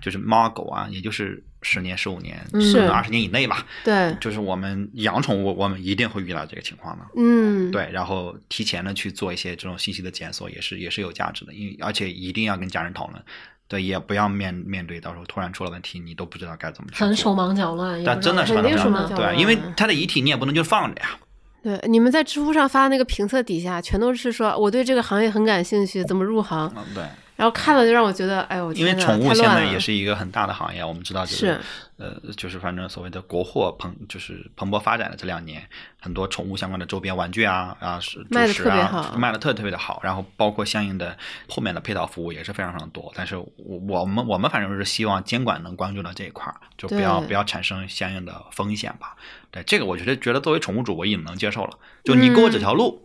[0.00, 3.66] 就是猫啊狗啊，也就是十年十五年，是可能二十年以内吧。
[3.84, 7.04] 对，就是我们养宠物，我们一定会遇到这个情况的。
[7.16, 13.22] 嗯，对，然后提前的去做一些这种信息的检索，也是也是有价值的，因为而且一定要跟家人讨论，
[13.68, 17.06] 对，也不要面面对到时候突然出了问题，你都不知道该怎么去做。
[17.06, 21.18] 很手忙脚乱，但真的是肯定手忙对，手忙脚乱对因为他的遗体你也不能就放着呀。
[21.62, 26.68] 对，你们在知乎上发的那个评测底下，全都是说我对这个行业很感兴趣，怎么入行？
[26.92, 27.04] 对，
[27.42, 31.58] 然后看了就让我觉得，哎呦，因为宠物现在也是一个很大的行业，我们知道就是
[31.96, 35.68] 呃，就是反正所谓的国货蓬就是蓬勃发展的这两年，
[36.00, 41.18] 很多宠物相关的周边玩具啊啊是卖得主食啊特别好卖的特特别的好，然后包括相应的
[41.48, 43.12] 后面的配套服务也是非常非常多。
[43.16, 43.48] 但是我
[43.88, 49.16] 我们我们反正是希望监管能关注到这一块儿，就不要不要产生相应的风险吧。
[49.50, 51.76] 对这个，我觉得觉得作为宠物主，我已经能接受了。
[52.04, 53.04] 就你给我指条路。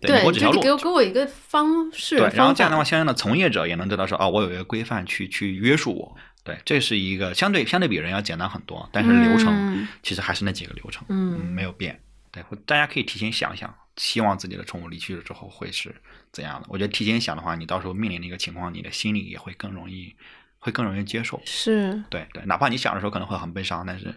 [0.00, 0.60] 对，我只条路。
[0.60, 2.16] 给我给我一个方式。
[2.16, 6.16] 对，然后这样的话，相应的从业者也能知道说，哦，我有一个规范去去约束我。
[6.42, 12.00] 对，这是一个相对相对比人要简单很多，但是流程嗯其实还是那几个流程，嗯没有变。
[12.30, 15.94] 对，大家可以提前想想，希望自己的宠物离去了之后会是
[16.32, 16.66] 怎样的。
[16.70, 20.14] 我觉得提前想的话，你到时候面临的一个情况，你的心里也会更容易，
[20.58, 21.42] 会更容易接受。
[21.44, 24.14] 是对对，哪怕你想的时候可能会很悲伤，但是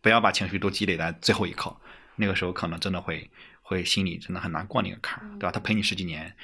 [0.00, 1.76] 不要把情绪都积累在最后一刻，
[2.16, 3.30] 那个时候可能真的会
[3.68, 5.50] 会心里真的很难过那个坎儿，对吧？
[5.52, 6.34] 他陪你十几年，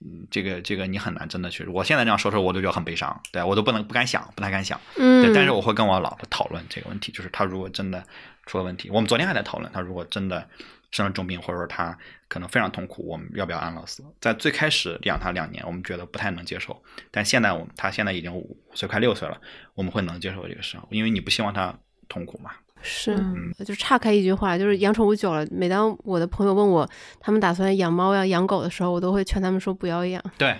[0.00, 1.64] 嗯，这个这个你很难真的去。
[1.66, 4.80] 我现在这样说说，我都觉得很悲伤，对我都不能不敢想，不太敢想。
[4.96, 8.04] 嗯对，但是我会跟我老婆讨论这个问题，就是他如果真的
[8.46, 10.48] 出了问题，我们昨天还在讨论，他如果真的
[10.90, 14.04] 生了重病，或者说他可能非常痛苦，我们要不要安乐死？
[14.20, 19.40] 在最开始养他两年，我们觉得不太能接受，但现在我们他现在已经五岁快六岁了，
[19.74, 21.78] 我们会能接受这个事，因为你不希望他
[22.08, 22.50] 痛苦嘛。
[22.82, 26.88] 是，嗯就岔开一句话，就是养宠物久了，每当我的朋友问我
[27.20, 30.22] 他们打算养猫呀、养狗的时候，我都会劝他们说不要养。
[30.36, 30.58] 对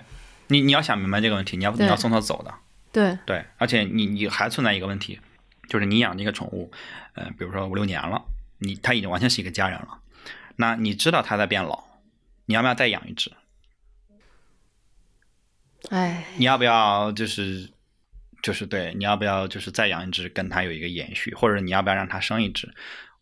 [0.49, 2.55] 你，你要想明白这个问题，你要你要送它走的。
[2.93, 5.19] 对，对，而且你你还存在一个问题，
[5.69, 6.71] 就是你养这个宠物，
[7.15, 8.23] 呃，比如说五六年了，
[8.59, 9.99] 你它已经完全是一个家人了，
[10.57, 11.83] 那你知道它在变老，
[12.47, 13.33] 你要不要再养一只？
[15.89, 17.71] 哎，你要不要就是
[18.43, 22.69] 就是对，你要不要就是再养一只，跟它有一个延续，或者你要不要让它生一只？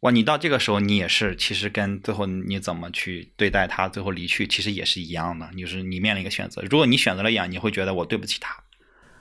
[0.01, 6.63] 哇，你到这个时候，你也是其实跟最后你怎么去对待它，最后离去，其实也是一样的，就是你面临一个选择。
[6.71, 8.57] 如果你选择了养，你会觉得我对不起它。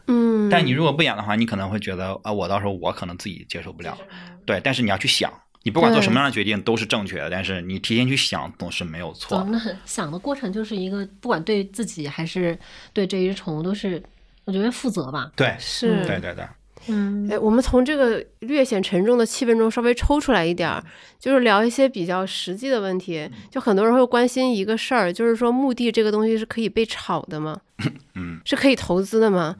[0.07, 3.97] 嗯，但你如果不养的话，你可能会觉得啊，我到时候我可能自己接受不了。
[4.45, 5.29] 对，但是你要去想，
[5.63, 9.51] 你不管做什么样的决定都是正确的，但是你提前去想总是没有错总。
[9.51, 12.57] 的想的过程就是一个，不管对自己还是
[12.93, 14.01] 对这一只宠物，都是
[14.49, 15.31] 我觉得负责吧。
[15.35, 16.43] 对，是，对对对，
[16.87, 20.83] 嗯哎，我们从这个略显沉重的气氛中稍微抽出来一点儿，
[21.19, 23.29] 就是聊一些比较实际的问题。
[23.51, 27.61] 就很多人会关心一个事儿，就是说墓地这个东西是可以被炒的吗？
[28.15, 29.55] 嗯，是可以投资的吗？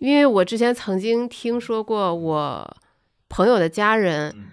[0.00, 2.76] 因为我之前曾经听说过，我
[3.30, 4.44] 朋友的家人嗯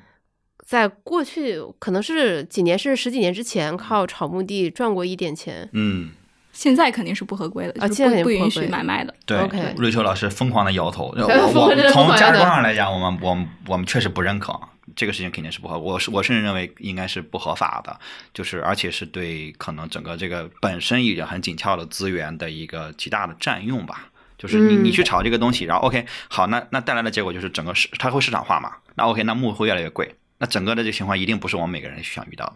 [0.65, 5.67] 在过去可能是几年甚至十几年之前，靠炒墓地赚过一点钱。
[5.73, 6.11] 嗯，
[6.51, 9.13] 现在肯定是不合规的，就是啊现在不不允许买卖的。
[9.25, 9.37] 对
[9.77, 11.13] 瑞秋老师疯狂的摇头。
[11.17, 14.59] 我我从价值观上来讲，我们我们我们确实不认可
[14.95, 15.79] 这个事情，肯定是不合。
[15.79, 17.99] 我是我甚至认为应该是不合法的，
[18.33, 24.07] 就是而且是对可能整个这个本身已经很紧俏的资源的一个极大的占用吧。
[24.37, 32.55] 就是你嗯你去炒这个东西，然后 OK 好，那那带来的结果就是整个市它会市场化嘛，那 OK 那木会越来越贵，那整个的这个情况一定不是我们每个人想遇到的。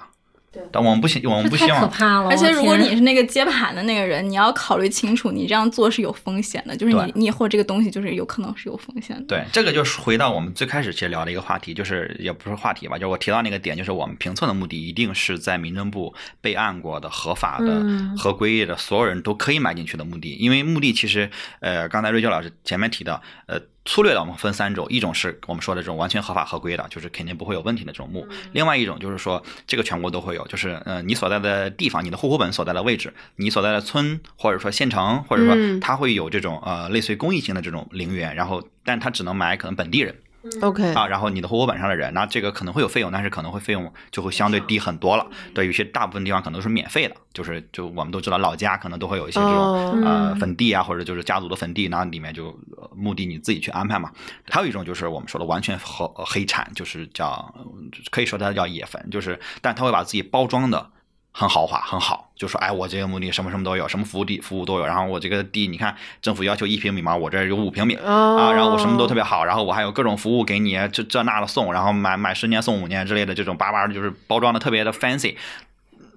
[0.55, 2.29] 对但我们不希我们不希望怕了。
[2.29, 9.23] 而且如果你是那个接盘的那个人，你要考虑清楚，你这样做是有风险的，就是你你以后这个东西就是有可能是有风险的。
[9.27, 20.35] 对，这个就是回到我们最开始其实聊的一个话题，就是也不是话题吧，就是我提到那个点，就是我们评测的目的一定是在民政部备案过的、合法的、嗯合规的，所有人都可以买进去的目的。
[20.35, 21.29] 因为目的其实，
[21.59, 40.15] 呃，刚才瑞秋老师前面提到，呃，粗略的我们分三种，一种是我们说的这种完全合法合规的，就是肯定不会有问题的这种墓；另外一种就是说这个全国都会有，就是呃你所在的地方、你的户口本所在的位置、你所在的村或者说县城，或者说嗯它会有这种呃类似于公益性的这种陵园，然后但它只能买可能本地人。
[40.61, 45.25] OK，啊，然后你的户口本上的人，那这个可能会有费用，但是可能会费用就会相对低很多了。
[45.53, 54.11] 对，有些大部分地方可能都是免费的，就是就我们都知道老家可能都会有一些这种、哦呃嗯坟地啊，或者就是家族的坟地，那里面就呃墓地你自己去安排嘛。
[54.49, 57.65] 还有一种就是我们说的完全黑黑产，就是叫呃
[58.11, 60.91] 可以说它叫野坟，就是但他会把自己包装的。
[61.37, 75.35] 很豪华，很好，就说哎，我这个墓地什么什么都有，什么服务地服务都有，然后我这个地，你看政府要求一平米嘛，我这儿有五平米，哦啊，然后我什么都特别好，然后我还有各种服务给你，这这那的送，然后买买十年送五年之类的这种叭叭的，就是包装的特别的 fancy，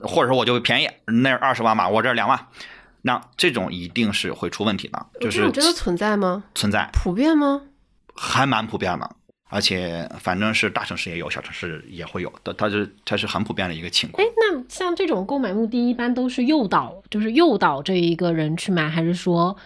[0.02, 2.46] 或者说我就便宜，那二十万嘛，我这两万，
[3.02, 6.44] 那这种一定是会出问题的，就是真的存在吗？
[6.54, 7.62] 存在，普遍吗？
[8.14, 9.10] 还蛮普遍的。
[9.48, 19.56] 而且反正是大城市也有，小城市也会有的，它是它是很普遍的一个情况哎。，那像这种购买目的，一般都是诱导，就是诱导这一个人去买，还是说，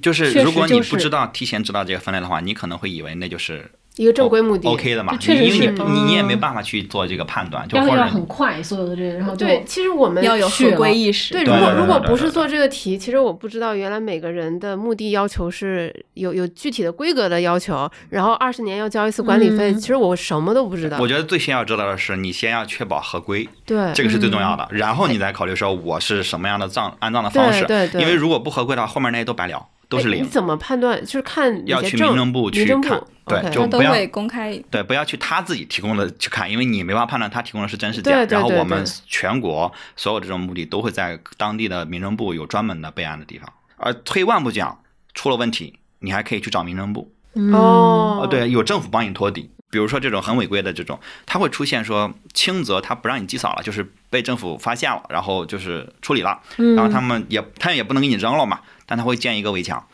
[0.00, 5.72] 就是如果你不知道提前知道这个分类的话，你可能会以为那就是一个正规目的 OK 的嘛，确实因为是。
[5.72, 6.40] 你你你也没嗯。
[6.40, 11.32] 办法去做这个判断，就要要或者很快，所有的这个，然后就对，其实我们要有合规意识。
[11.32, 19.78] 对，如果如果不是做这个题，其实我不知道原来每个人的目的要求是有有具体的规格的要求，然后二十年要交一次管理费，嗯。
[19.78, 20.98] 其实我什么都不知道。
[21.00, 27.64] 我觉得最先要知道的是，你先要确保合规，对，这个是最重要的，然后你再考虑说我是什么样的葬安葬的方式。
[27.64, 28.02] 对对对。
[28.02, 30.20] 因为如果不合规的话，后面那些都白聊，都是零。
[30.20, 31.00] 哎你怎么判断？
[31.04, 34.56] 就是看要去民政部去看对就不要公开。
[34.70, 38.12] 对，不要去他自己提供的去看，因为你没法判断他提供的是真是假。
[38.12, 43.52] 对对对然后我们全国所有这种墓地都会在当地的民政部有专门的备案的地方。
[43.76, 44.80] 而退一万步讲，
[45.12, 47.12] 出了问题，你还可以去找民政部。
[47.52, 49.50] 哦，，对，有政府帮你托底。
[49.68, 59.84] 比如说这种很违规的这种，它会出现说轻则他不让你祭扫了，就是被政府发现了，然后就是处理了，然后他们也他也不能给你扔了嘛，但他会建一个围墙，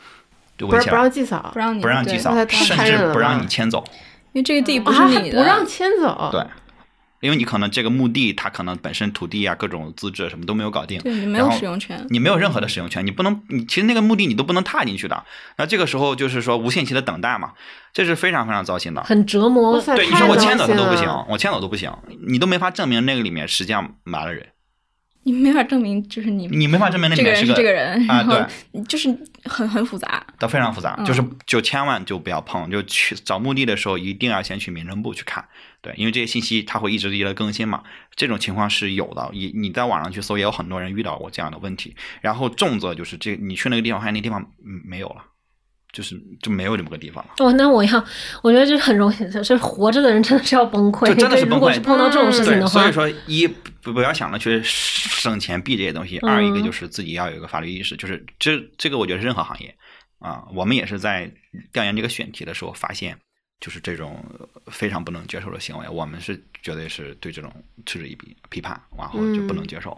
[0.57, 0.89] 就围墙。
[0.89, 1.49] 不让祭扫。
[1.51, 3.83] 不，让你不让祭扫甚至不让你迁走。
[4.31, 6.43] 因为这个地不啊是你的，还不让迁走，对，
[7.19, 12.03] 因为你可能这个墓地它可能本身土地啊各种资质什么都没有搞定，对你没有使用权。
[12.09, 15.23] 你没有任何的使用权，你不能，你其实那个墓地你都不能踏进去的。
[15.57, 17.53] 那这个时候就是说无限期的等待嘛，
[17.93, 19.03] 这是非常非常糟心的。
[19.03, 19.79] 很折磨。
[19.79, 21.91] 对，你太说我迁走都不行，我迁走都不行，
[22.27, 24.47] 你都没法证明那个里面实际上埋了人，
[25.23, 29.07] 你没法证明就是你你没法证明那个人是面是个这个人，啊对就是
[29.45, 30.25] 很很复杂。
[30.37, 35.43] 都非常复杂，嗯就是就千万就不要碰，就去找墓地的时候一定要先去民政部去看，
[35.81, 37.83] 对，因为这些信息它会一直一直地更新嘛，
[38.15, 41.95] 这种情况是有的，你你在网上去搜，也有很多人遇到过这样的问题。
[42.21, 45.23] 然后重则就是这你去那个地方，发现那地方嗯没有了，
[45.93, 47.31] 就是就没有这么个地方了。
[47.37, 48.05] 哦，那我要，
[48.41, 51.07] 我觉得这很容易，就是活着的人真的是要崩溃。
[51.07, 59.73] 就真的是对如果崩溃是碰到这种事情，的话所以，说一不不要想着去省钱避这些东西，嗯二一个就是自己要有一个法律意识，就是这这个我觉得是任何行业
[60.19, 61.31] 啊，我们也是在
[61.71, 63.15] 调研这个选题的时候发现，
[63.59, 64.25] 就是这种
[64.71, 67.53] 非常不能接受的行为，我们是绝对是对这种
[67.85, 69.95] 嗤之以鼻、批判，然后就不能接受。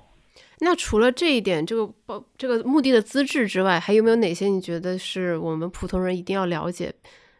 [0.59, 6.93] 那除了这一点，这个包这个墓地的资质之外，还有没有哪些你觉得是我们普通人一定要了解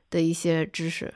[0.09, 1.13] 的一些知识？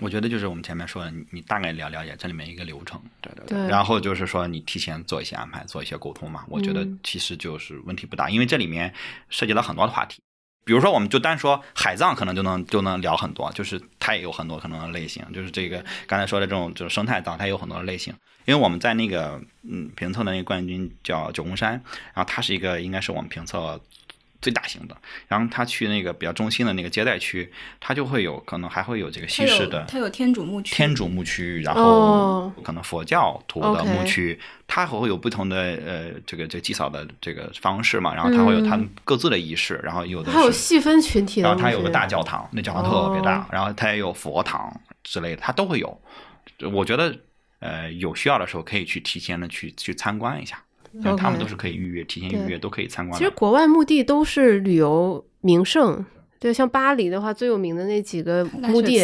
[0.00, 3.68] 我觉得就是我们前面说的，你你大概了了解这里面一个流程，对对对。
[3.68, 6.98] 然后就是说你提前做一些安排，做一些沟通嘛，我觉得嗯。
[7.02, 8.92] 其实就是问题不大，因为这里面
[9.28, 10.22] 涉及到很多的话题。
[10.64, 18.14] 比如说，我们就单说海葬，可能就能就能聊很多，就是它也有很多可能的类型，就是这个刚才说的这种就是生态葬，它有很多的类型。
[18.44, 21.72] 因为我们在那个嗯评测的那个冠军叫九宫山，
[22.12, 23.80] 然后它是一个应该是我们评测
[24.42, 24.96] 最大型的，
[25.28, 32.52] 然后他去那个比较中心的那个接待区，他就会有可能还会有这个西式的他有天主墓区，天主墓区，然哦。
[32.54, 46.00] 后可能佛教徒的墓区，它还会有不同的呃这个这个祭扫的这个方式嘛，然后它会有他们各自的仪式，然后有的还有，细分群体的然，后它有个大教堂，那教堂特别大哦，然后它也有佛堂之类的，它都会有。
[46.72, 47.16] 我觉得
[47.60, 50.60] 呃有需要的时候可以去提前的去去参观一下，
[50.94, 53.30] 因为他们都是可以预约，提前预约都可以参观其实。
[53.30, 56.04] 国外墓地都是旅游名胜，
[56.38, 59.00] 对，像巴黎的话，最有名的那几个墓地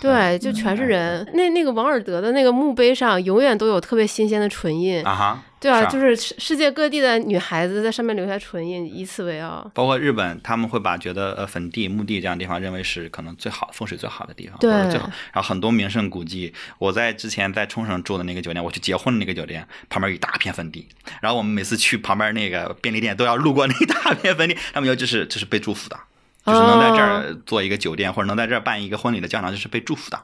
[0.00, 1.26] 对，就全是人。
[1.34, 5.04] 那那个王尔德的那个墓碑上，永远都有特别新鲜的唇印。
[5.04, 9.70] 啊哈，对啊，就是世世界各地的女孩子在上面留下唇印，以此为傲。
[9.72, 15.06] 包括日本，他们会把觉得呃坟地、墓地这样的地方认为是可能最好风水最好的地方，对或者最好。
[15.32, 20.88] 然后很多名胜古迹，我在之前在冲绳住的那个酒店，我去结婚的那个酒店旁边有一大片坟地，
[21.20, 25.96] 然后我们每次去旁边那个便利店都要路过那一大片坟地，他们说就是就是被祝福的，
[26.44, 30.20] 就是能在这儿做一个酒店或者能在这儿办一个婚礼的教堂，就是被祝福的。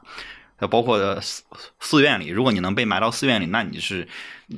[0.59, 1.43] 呃，包括呃寺
[1.79, 4.07] 寺院里，如果你能被埋到寺院里，那你是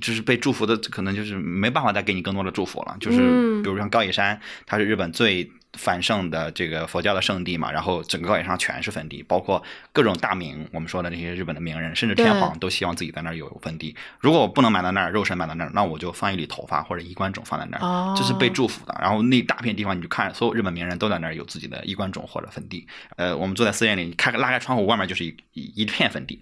[0.01, 2.97] 就是被祝福的，可能就是没办法再给你更多的祝福了。
[2.99, 9.63] 就是嗯比如像高野山，它是日本最繁盛的这个佛教的圣地嘛，然后整个高野山全是坟地，包括
[9.93, 13.95] 各种大名，我们说的那些日本的名人，甚至天皇都希望自己在那儿有坟地。
[14.19, 18.95] 如果我不能埋到那儿，肉身埋到那儿，那我就放一缕头发或者衣冠冢放在那儿，哦这是被祝福的。
[19.01, 22.85] 然后那大片地方，你就看所有日本名人都在那儿有自己的衣冠冢或者坟地。
[23.15, 26.41] 呃，我们坐在寺院里，你开拉开窗户，外面就是一一一片坟地。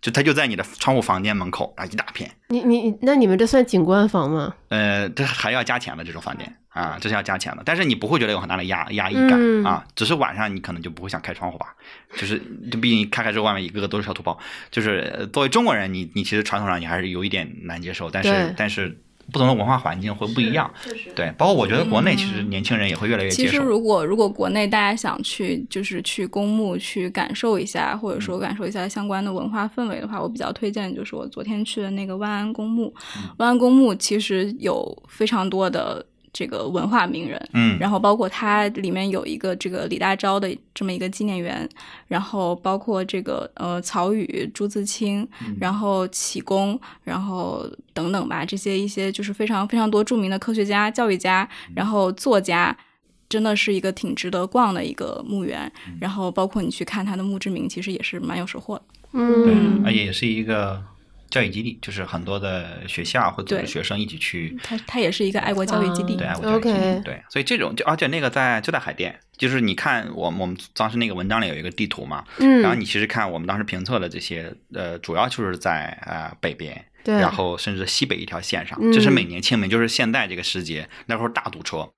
[0.00, 2.30] 就它就在你的窗户房间门口啊，一大片。
[2.48, 4.54] 你你你那你们这算景观房吗？
[4.68, 7.62] 呃，这还要加钱的这种房间啊，这是要加钱的。
[7.64, 11.74] 但是你不会觉得有很大的压压抑感、嗯啊，只是晚上你可能就不会想开窗户吧，
[12.16, 12.40] 就是
[12.70, 14.38] 就毕竟开开之后外面一个个都是小土包，
[14.70, 18.98] 就是呃作为中国人，你你其实传统上你还是有一点难接受，但是但是
[19.32, 20.70] 不同的文化环境会不一样，
[21.14, 28.40] 对，包括我觉得国内其实年轻人也会越来越其实，如果如果国内大家想去，就是去公墓去感受一下，或者说嗯。
[28.40, 32.92] 感受一下相关的文化氛围的话，我比较推荐就是我昨天去的那个万安公墓。
[33.16, 33.22] 嗯。
[33.38, 41.68] 万安公墓其实有非常多的这个文化名人，嗯，然后包括它里面有一个这个李大钊的这么一个纪念园，
[42.06, 52.76] 然后包括这个呃曹禺、朱自清，嗯然后启功，然后等等吧，这些一些就是非常非常多著名的科学家、教育家，嗯然后作家。
[53.28, 58.82] 真的是一个挺值得逛的一个墓园，嗯然后包括你去看它的墓志铭，其实也是蛮有收获的。
[59.12, 60.82] 对嗯，而且也是一个
[61.30, 66.16] 教育基地，就是很多的学校会组织学生一起去它它也是一个爱国教育基地。
[66.16, 76.84] 对爱国教育基地对，所以这种就而且那个在就在海淀，就是你看我我们当时那个文章里有一个地图嘛，嗯，然后你其实看我们当时评测的这些呃，主要就是在呃北边。
[77.02, 81.88] 对，然后甚至西北一条线上，嗯这是每年清明，就是现在这个时节，那会儿大堵车。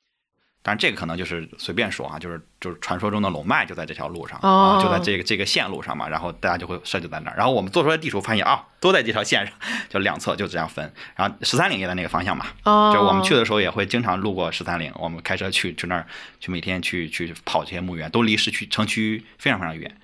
[0.65, 7.37] 当然，这个可能就是随便说啊，就是就是传说中的龙脉就在这条路上、哦啊，就在这个这个线路上嘛，然后大家就会设计在那儿。
[7.37, 9.53] 然后我们做出来地图发现啊，都在这条线上，
[9.89, 10.93] 就两侧就这样分。
[11.17, 16.07] 然后十三陵也在那个方向嘛，哦，就我们去的时候也会经常路过十三陵，我们开车去去那儿，
[16.39, 19.97] 去每天去去跑这些墓园，都离市区城区非常非常远。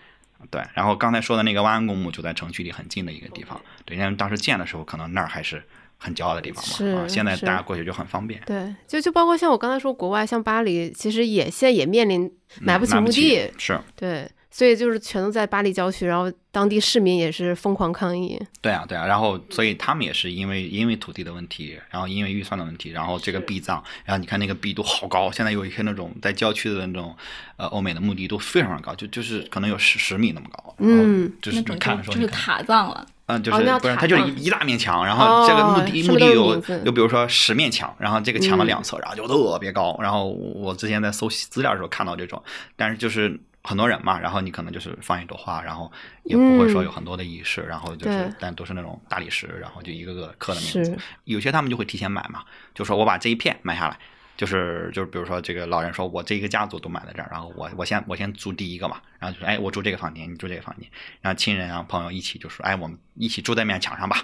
[0.50, 5.64] 对，然后刚才说的那个万安公墓就在城区里很近的一个地方，对，因为当时建的时候可能那儿还是
[5.99, 8.40] 很骄傲的地方是嘛，啊，现在大家过去就很方便。
[8.46, 12.30] 对，就就包括像我刚才说，国外像巴黎，其实也现在也面临
[12.61, 18.36] 买不起嗯墓地，是对，所以就是全都在巴黎郊区，然后当地市民也是疯狂抗议。
[18.61, 27.14] 对啊，对啊，然后所以他们也是因为因为土地的问题，然后因为预算的问题，然后这个壁葬，然后你看那个壁都好高，现在有一些那种在郊区的那种
[27.56, 39.96] 呃欧美的墓地都非常高，就就是可能有十十米那么高，嗯就是你看的时候就就是塔葬了，嗯，就是不是它就是一一大面墙，然后这个墓地墓地有有比如说十面墙，然后这个墙的嗯两侧，然后就特别高。
[40.02, 42.42] 然后我之前在搜资料的时候看到这种，
[42.74, 43.38] 但是就是
[43.68, 45.92] 很多人嘛，然后你可能就是放一朵花，然后
[46.24, 50.96] 也不会说嗯有很多的仪式，然后就是但都是那种大理石，然后就一个个刻的名字。
[51.24, 52.42] 有些他们就会提前买嘛，
[52.74, 53.98] 就说我把这一片买下来。
[54.38, 60.88] 就是就是，比如说这个老人说，我这一个家族都买在这儿，然后我我先我先租第一个嘛，然后就说，哎，我住这个房间，你住这个房间，
[61.20, 64.16] 然后亲人啊朋友一起就说，哎，我们一起住在面墙上吧。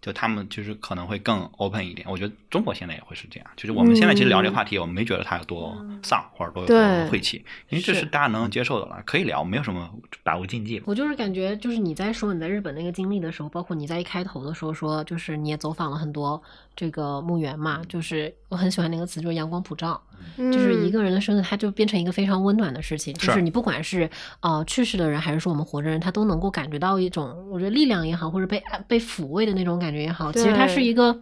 [0.00, 3.50] 就他们就是可能会更 open 一点，我觉得中国现在也会是这样。
[3.56, 9.90] 就是我们现在其实聊这个话题，我们没觉得它有多丧或者多有多晦气，因为这是是大家能接受的了，可以聊，没有什么
[10.22, 10.80] 百无禁忌。
[10.86, 16.40] 我就是感觉，就是你在说你在日本那个经历的时候，包括你在一开头的时候说，就是你也走访了很多
[16.76, 20.00] 这个墓园嘛，就是我很喜欢那个词，就是阳光普照，
[20.36, 23.14] 就是一嗯个人的生日，它就变成一个非常温暖的事情。
[23.14, 24.08] 就是是你不管是
[24.40, 31.18] 呃去世的人，还是说我们活着人，他都能够感觉到一种，我觉得力量也好，或者被爱被抚慰的那种感觉也好，其实它是一个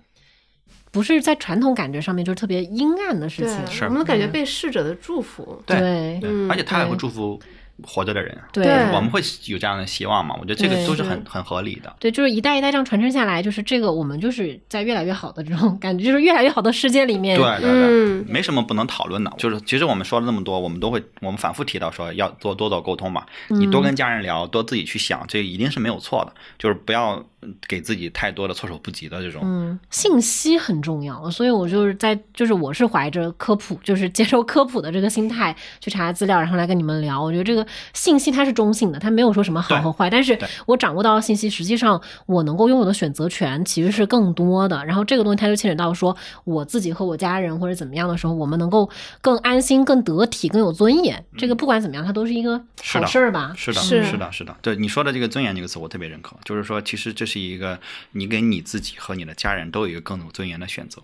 [0.91, 3.87] 不是在传统感觉上面就是特别阴暗的事情。
[3.89, 5.63] 我们感觉被逝者的祝福。
[5.67, 7.41] 对对对，嗯而且他也会祝福
[7.83, 10.35] 活着的人，对对我们会有这样的希望嘛？
[10.41, 11.95] 我觉得这个都是是很很合理的。
[11.99, 17.37] 对，就是一代一代这样传承下来，就是这个我们就是在越来越好的这种感觉，就是越来越好的世界里面。
[17.37, 19.33] 对对对，嗯，没什么不能讨论的。
[19.37, 23.25] 就是其实我们说了那么多，我们都会我们反复提到说要多多做沟通嘛。
[23.49, 26.33] 你多跟家人聊，多自己去想，这一定是没有错的。
[26.59, 27.23] 就是不要
[27.67, 29.43] 给自己太多的措手不及的这种。
[29.45, 37.23] 嗯，信息很重要，所以我就是在，就是我是怀着科普，就是接受科普的这个心态去查资料，然后来跟你们聊。
[37.23, 44.85] 我觉得这个信息它是中性的，它没有说什么好和坏，但是我掌握到的信息，实际上我能够拥有的选择权其实是更多的。
[44.85, 48.89] 然后这个东西它就牵扯到说我自己和我家人或者怎么样的时候，我们能够
[49.21, 51.25] 更安心、更得体、更有尊严。
[51.37, 53.53] 这个不管怎么样，它都是一个好事儿吧？
[53.57, 54.57] 是的，是是的，是的。
[54.63, 56.37] 对你说的这个尊严这个词，我特别认可。
[56.45, 57.79] 就是说，其实这是一个
[58.13, 61.03] 你给你自己和你的家人都有一个更有尊严的选择。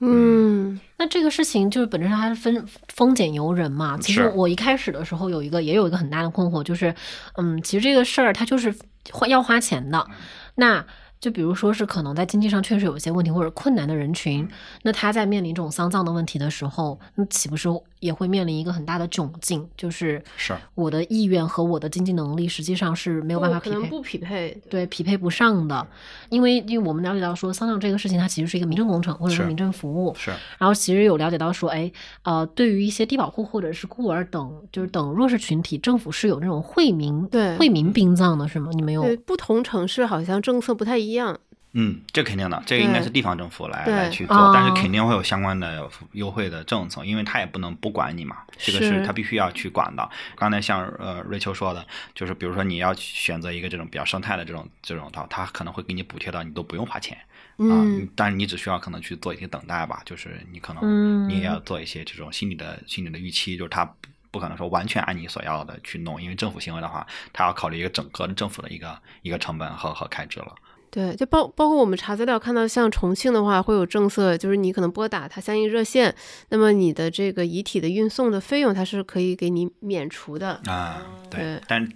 [0.00, 2.64] 嗯，那这个事情就是本质上还是分
[2.94, 3.98] 丰俭由人嘛。
[3.98, 6.94] 其实我一开始的时候有一个也有一个很大的困惑，就是，
[7.36, 8.74] 嗯，其实这个事儿它就是
[9.12, 10.06] 花要花钱的，
[10.54, 10.84] 那。
[11.18, 14.46] 就比如说是可能在经济上确实有一些问题或者困难的人群，
[14.82, 17.70] 那他在面临这种丧葬的问题的时候，那岂不是
[18.06, 19.68] 也会面临一个很大的窘境？
[19.76, 23.74] 就是是我的意愿和我的经济能力实际上是没有办法匹配。
[23.74, 24.56] 可能不匹配。
[24.70, 25.86] 对，匹配不上的，
[26.28, 31.90] 因为因为我们了解到说丧葬这个事情，它其实是一个民政工程或者说是民政服务，是，然后其实有了解到说，哎，
[32.22, 38.70] 呃，对于一些低保户或者是孤儿等，就是等弱势群体，政府是有那种惠民对惠民殡葬的，是吗？
[38.72, 39.02] 你们有？
[39.02, 41.38] 对，不同城市好像政策不太一样。
[41.78, 50.08] 嗯，这肯定的，这个应该是地方政府来来去做，哦但是肯定会有相关的优惠的政策，因为他也不能不管你嘛，这个是是他必须要去管的。
[50.34, 57.14] 刚才像呃瑞秋说的，就是比如说你要选择一个这种比较生态的这种这种套，他可能会给你补贴到你都不用花钱
[57.58, 63.86] 啊，嗯，但是你只需要可能去做一些等待吧，就是你可能嗯你也要做一些这种心理的心理的预期，就是他。
[64.32, 70.54] 不可能说完全按你所要的去弄，因为政府行为的话，他要考虑一个整个的政府的一个一个成本和和开支了。
[70.96, 76.14] 对，就包包括我们查资料看到，像重庆的话会有政策，就是你可能拨打它相应热线，
[76.48, 80.58] 那么你的这个遗体的运送的费用它是可以给你免除的。
[80.64, 81.86] 啊，对对，但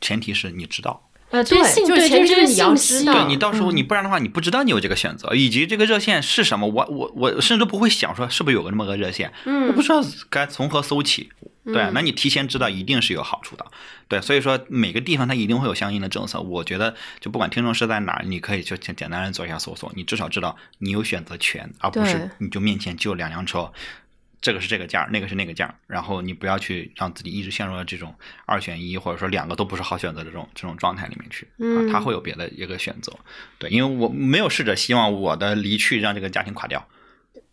[0.00, 11.28] 前提是你知道，呃，对，就是前提你要，知道对你到时候嗯你不然的话，你不知道你有这个选择，以及这个热线是什么，我我我甚至都不会想说是不是有个那么个热线，我嗯不知道该从何搜起。
[11.66, 13.66] 对嗯，那你提前知道一定是有好处的。
[14.08, 16.40] 对，所以说每个地方它一定会有相应的政策。
[16.40, 23.72] 我觉得就不管听众是在哪儿，你可以就简简单的做一下搜索，你至少知道你有选择权，而不是你就面前就两辆车。
[24.38, 28.14] 这个是这个价，那个是那个价，然后你不要去让自己一直陷入了这种
[28.44, 31.48] 二选一，或者说两个都不是好选择的这种这种状态里面去
[31.90, 33.12] 他会有别的一个选择，
[33.58, 36.86] 对，因为我没有试着希望我的离去让这个家庭垮掉，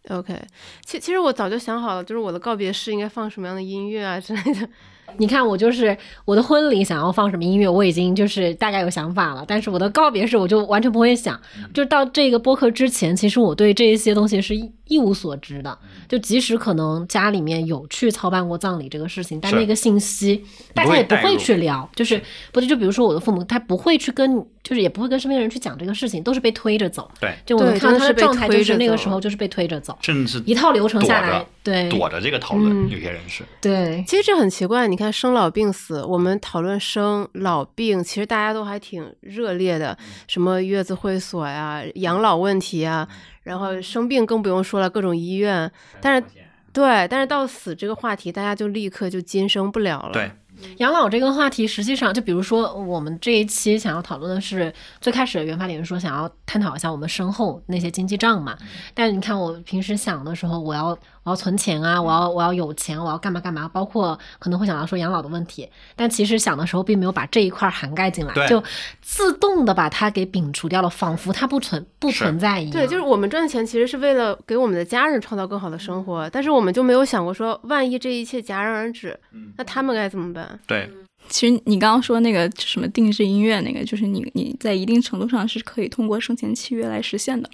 [0.10, 0.38] OK，
[0.86, 4.70] 其其实我早就想好了，就是我的告别式应该放什么样的音乐啊之类的。
[5.18, 5.96] 你看，我就是
[6.26, 11.40] 我的婚礼想要放什么音乐，我已经就是大概有想法了，但是我的告别式我就完全不会想。
[11.74, 15.78] 就到这个播客之前，其实我对这一些东西是一一无所知的。
[16.10, 20.44] 就即使可能家里面有去操办过葬礼这个事情，但那个信息
[20.74, 27.10] 大家也不会去聊，就是不是就比如说我的父母，他不会去跟，就是也不会跟身边人去讲这个事情，都是被推着走。
[27.20, 34.04] 对，就我们看到他的状态，就是那个时候就是被推着走，甚至一套流程下来，对躲着这个讨论，嗯有些人是对。
[34.08, 43.08] 其实这很奇怪，你看生老病死，我们讨论生老病，其实大家都还挺热烈的，什么月子会所呀、养老问题啊，
[43.42, 45.72] 然后生病更不用说了，各种医院。
[46.00, 46.28] 但是
[46.72, 50.12] 对，但是到死这个话题，大家就立刻就今生不了了。
[50.14, 50.32] 对，
[50.78, 54.72] 养老这个话题，实际上就比如说我们这一期想要讨论的是
[55.02, 58.56] 最开始原发点说想要探讨一下我们身后那些经济账嘛。
[58.94, 65.70] 但是你看我平时想的时候，我要我要存钱啊，我要我要有钱，我要干嘛干嘛，包括可能会想到说养老的问题。
[65.96, 68.62] 但其实想的时候并没有把这一块涵盖进来，就
[69.02, 72.72] 自动的把它给摒除掉了，仿佛它不存不存在一样。
[72.72, 79.18] 对，就是我们赚钱其实是为了给我们的家人创造更好的生活，但是我们就没有想过说，万一这一切戛然而止，
[79.58, 80.60] 那他们该怎么办？
[80.68, 80.90] 对，
[81.30, 87.50] 其实你刚刚说那个什么定制音乐那个，就是你你在一定程度上是可以通过生前契约来实现的，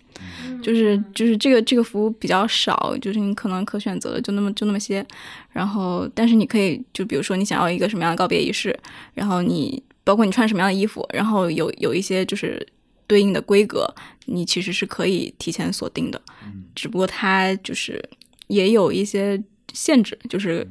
[0.61, 5.05] 就是就是这个这个服务比较少，就是你可能可选择的就那么就那么些，
[5.51, 8.77] 然后但是你可以就比如说你想要一个什么样的告别仪式，
[9.13, 12.67] 然后你包括你穿什么样的衣服，然后有有一些就是
[13.07, 13.87] 对应的规格，
[14.25, 16.21] 你其实是可以提前锁定的，
[16.75, 18.03] 只不过它就是
[18.47, 19.41] 也有一些
[19.73, 20.67] 限制，就是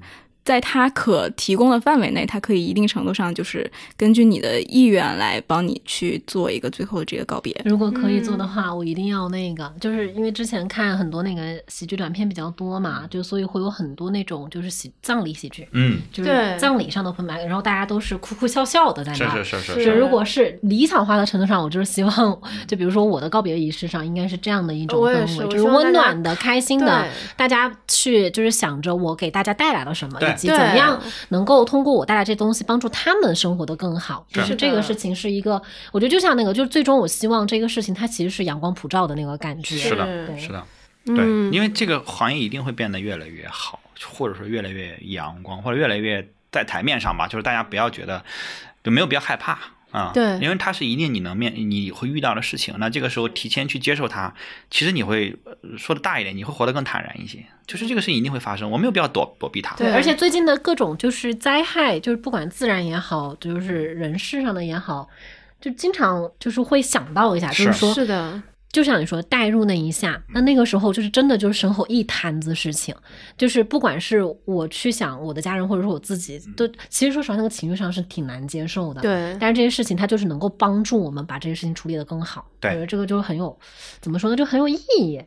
[0.48, 7.54] 在它可提供的范围内，它可以一定程度上就是根据你的意愿来帮你去做一个最后这个告别。
[7.66, 19.44] 如果可以做嗯的话，我一定要那个，就是因为之前看很多那个喜剧短片比较多嘛，就所以会有很多那种就是喜葬礼喜剧，嗯，就是对葬礼上的喷白，然后大家都是哭哭笑笑的在那儿。
[19.44, 34.24] 是是是是，是就如果是理想化的程度上，我就是希望，就比如说我的告别仪式上，应该是这样的一种氛围，是就是温暖的、开心的，大家去就是想着我给大家带来了什么，怎么样能够通过我带来这东西帮助他们生活的更好。
[34.30, 35.60] 就是这个事情是一个，
[35.90, 39.76] 我觉得就像那个，就是最终我希望这个事情它其实是阳光普照的那个感觉。
[39.76, 40.64] 是的是的，
[41.06, 43.80] 对，嗯因为这个行业一定会变得越来越好，
[44.12, 47.26] 或者说越来越阳光，或者越来越在台面上吧。
[47.26, 48.22] 就是大家不要觉得
[48.84, 49.58] 就没有必要害怕
[49.90, 52.74] 啊，对因为它是一定你能面你会遇到的事情。
[52.78, 54.32] 那这个时候提前去接受它，
[54.70, 57.44] 其实你会呃说的大一点，你会活得更坦然一些。
[57.66, 59.76] 就是这个事情一定会发生，我没有必要躲躲避它。
[59.76, 65.08] 对而且最近的各种就是灾害，就是不管自然也好，就是人事上的也好，
[65.60, 72.94] 就经常就是会想到一下，就是是说，是的，就像你说带入那一下，那那个时候就是真的就是身后一摊子事情，
[73.36, 79.00] 就是不管是我去想我的家人，或者说我自己，都其实说实话，那个情绪上是挺难接受的。。
[79.00, 83.58] 对，但是这些事情它就是能够帮助我们把这些事情处理得更好，对我觉得这个就是很有，
[84.00, 85.20] 怎么说呢，就很有意义。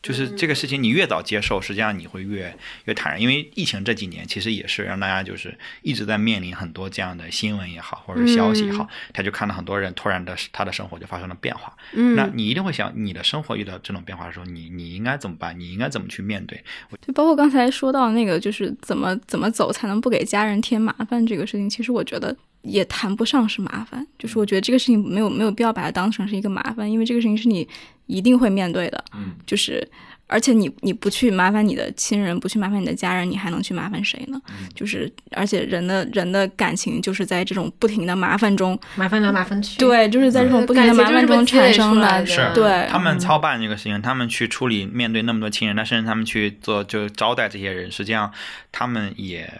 [0.00, 3.20] 就是这个事情，你越早接受，实际上你会越越坦然。
[3.20, 11.76] 因为疫情这几年，其实也是让大家就是一直在面临很多这样的新闻也好，或者是消息也好，他就看到很多人突然的他的生活就发生了变化。
[11.92, 15.58] 嗯，那你一定会想，你的生活遇到这种变化的时候，你你应该怎么办？
[15.58, 16.62] 你应该怎么去面对？
[17.04, 27.66] 就包括刚才说到那个，就是怎么怎么走才能不给家人添麻烦这个事情，其实我觉得也谈不上是麻烦，就是我觉得这个事情没有没有必要把它当成是一个麻烦，因为这个事情是你
[28.06, 29.88] 一定会面对的，嗯，就是
[30.28, 34.40] 而且你你不去麻烦你的亲人，不去麻烦你的家人，你还能去麻烦谁呢？
[34.74, 48.30] 就是而且人的人的感情就是在这种不停的麻烦中，麻烦来麻烦去，对，就是在这种不停的麻烦中产生的，是对，他们操办这个事情，他们去处理面对那么多亲人，那甚至他们去做就招待这些人，实际上
[48.70, 49.50] 他们也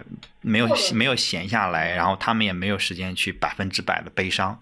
[0.42, 4.60] 没有没有闲下来，然后他们也没有时间去百分之百的悲伤。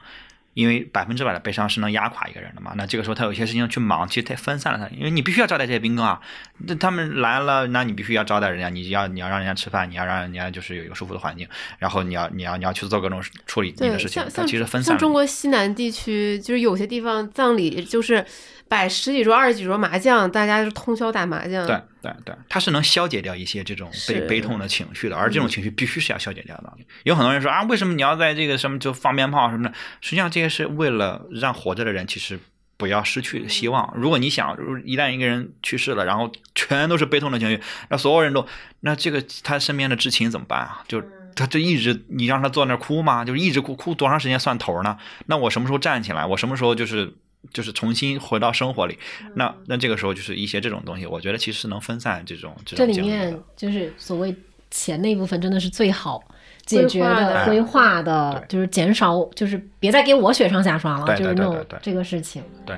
[0.57, 2.73] 因为百分之百的悲伤是能压垮一个人的嘛。
[2.77, 6.19] 那这个时候他有些事情去忙，其实他分散了他，因为你必须要招待这些宾客啊，
[6.67, 11.47] 那他们来了，那你必须要招待人家，你要你要让人家吃饭，你要让人家就是有一个舒服的环境，
[11.79, 15.13] 然后你要你要你要去做各种处理你的，事情像，像它其实分散像中。
[15.13, 18.25] 国西南地区，就是有些地方葬礼就是
[18.69, 21.67] 摆十几桌、二十几桌麻将，大家就通宵打麻将。
[21.67, 26.73] 对对对，它是能消解掉一些这种悲悲痛的情绪的，而这种情绪必须是要消解掉的。
[27.05, 29.75] 有很多人说啊，为什么你要在这个什么就放鞭炮什么的？
[30.01, 32.39] 实际上这些是为了让活着的人其实
[32.77, 33.93] 不要失去希望。
[33.97, 38.47] 如果你想，一旦一个人去世了，然后全都是悲痛的情绪，那所有人都，
[38.81, 40.85] 那这个他身边的至亲怎么办啊？
[40.87, 41.03] 就
[41.35, 43.25] 他就一直你让他坐那儿哭吗？
[43.25, 44.97] 就是一直哭哭多长时间算头呢？
[45.27, 46.25] 那我什么时候站起来？
[46.25, 47.15] 我什么时候就是
[47.53, 48.99] 就是重新回到生活里？
[49.35, 54.35] 那那这个时候就是一些这种东西，我觉得其实是能分散这种这这里面就是所谓
[54.71, 56.23] 钱那一部分，真的是最好
[56.65, 62.43] 解决规划的的、规划的，对就是减少，就是别再给我雪上加霜了，对就是那种这个事情。
[62.65, 62.77] 对，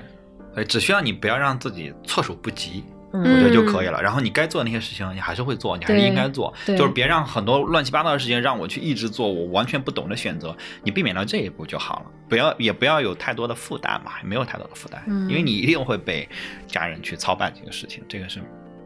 [0.55, 4.01] 所以只需要你不要让自己措手不及，嗯我觉得就可以了。
[4.03, 12.07] 然后你该做的那些事情，你还是会做，你还是应该做，对就是别让很多乱七八糟的事情让我去一直做我完全不懂的选择，你避免到这一步就好了。
[12.29, 16.29] 不要也不要有太多的负担嘛，没有太多的负担，嗯因为你一定会被
[16.67, 18.41] 家人去操办这个事情，这个是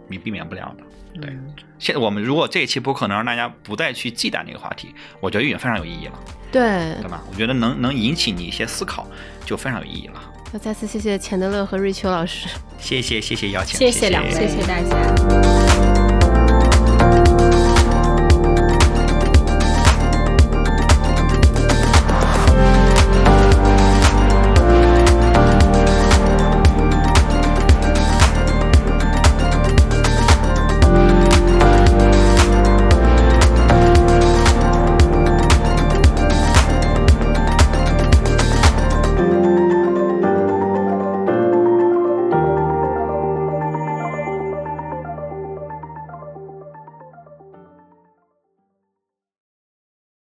[0.09, 1.21] 你避免不了的。
[1.21, 6.19] 对，嗯现在我们如果这一期播客能让大家不再去忌惮这个话题，我觉得已经非常有意义了，
[6.53, 7.21] 对对吧？
[7.29, 9.07] 我觉得能能引起你一些思考，
[9.45, 10.23] 就非常有意义了。
[10.53, 12.47] 那再次谢谢钱德勒和瑞秋老师。
[12.79, 15.62] 谢谢谢谢邀请，谢谢两位谢谢大家。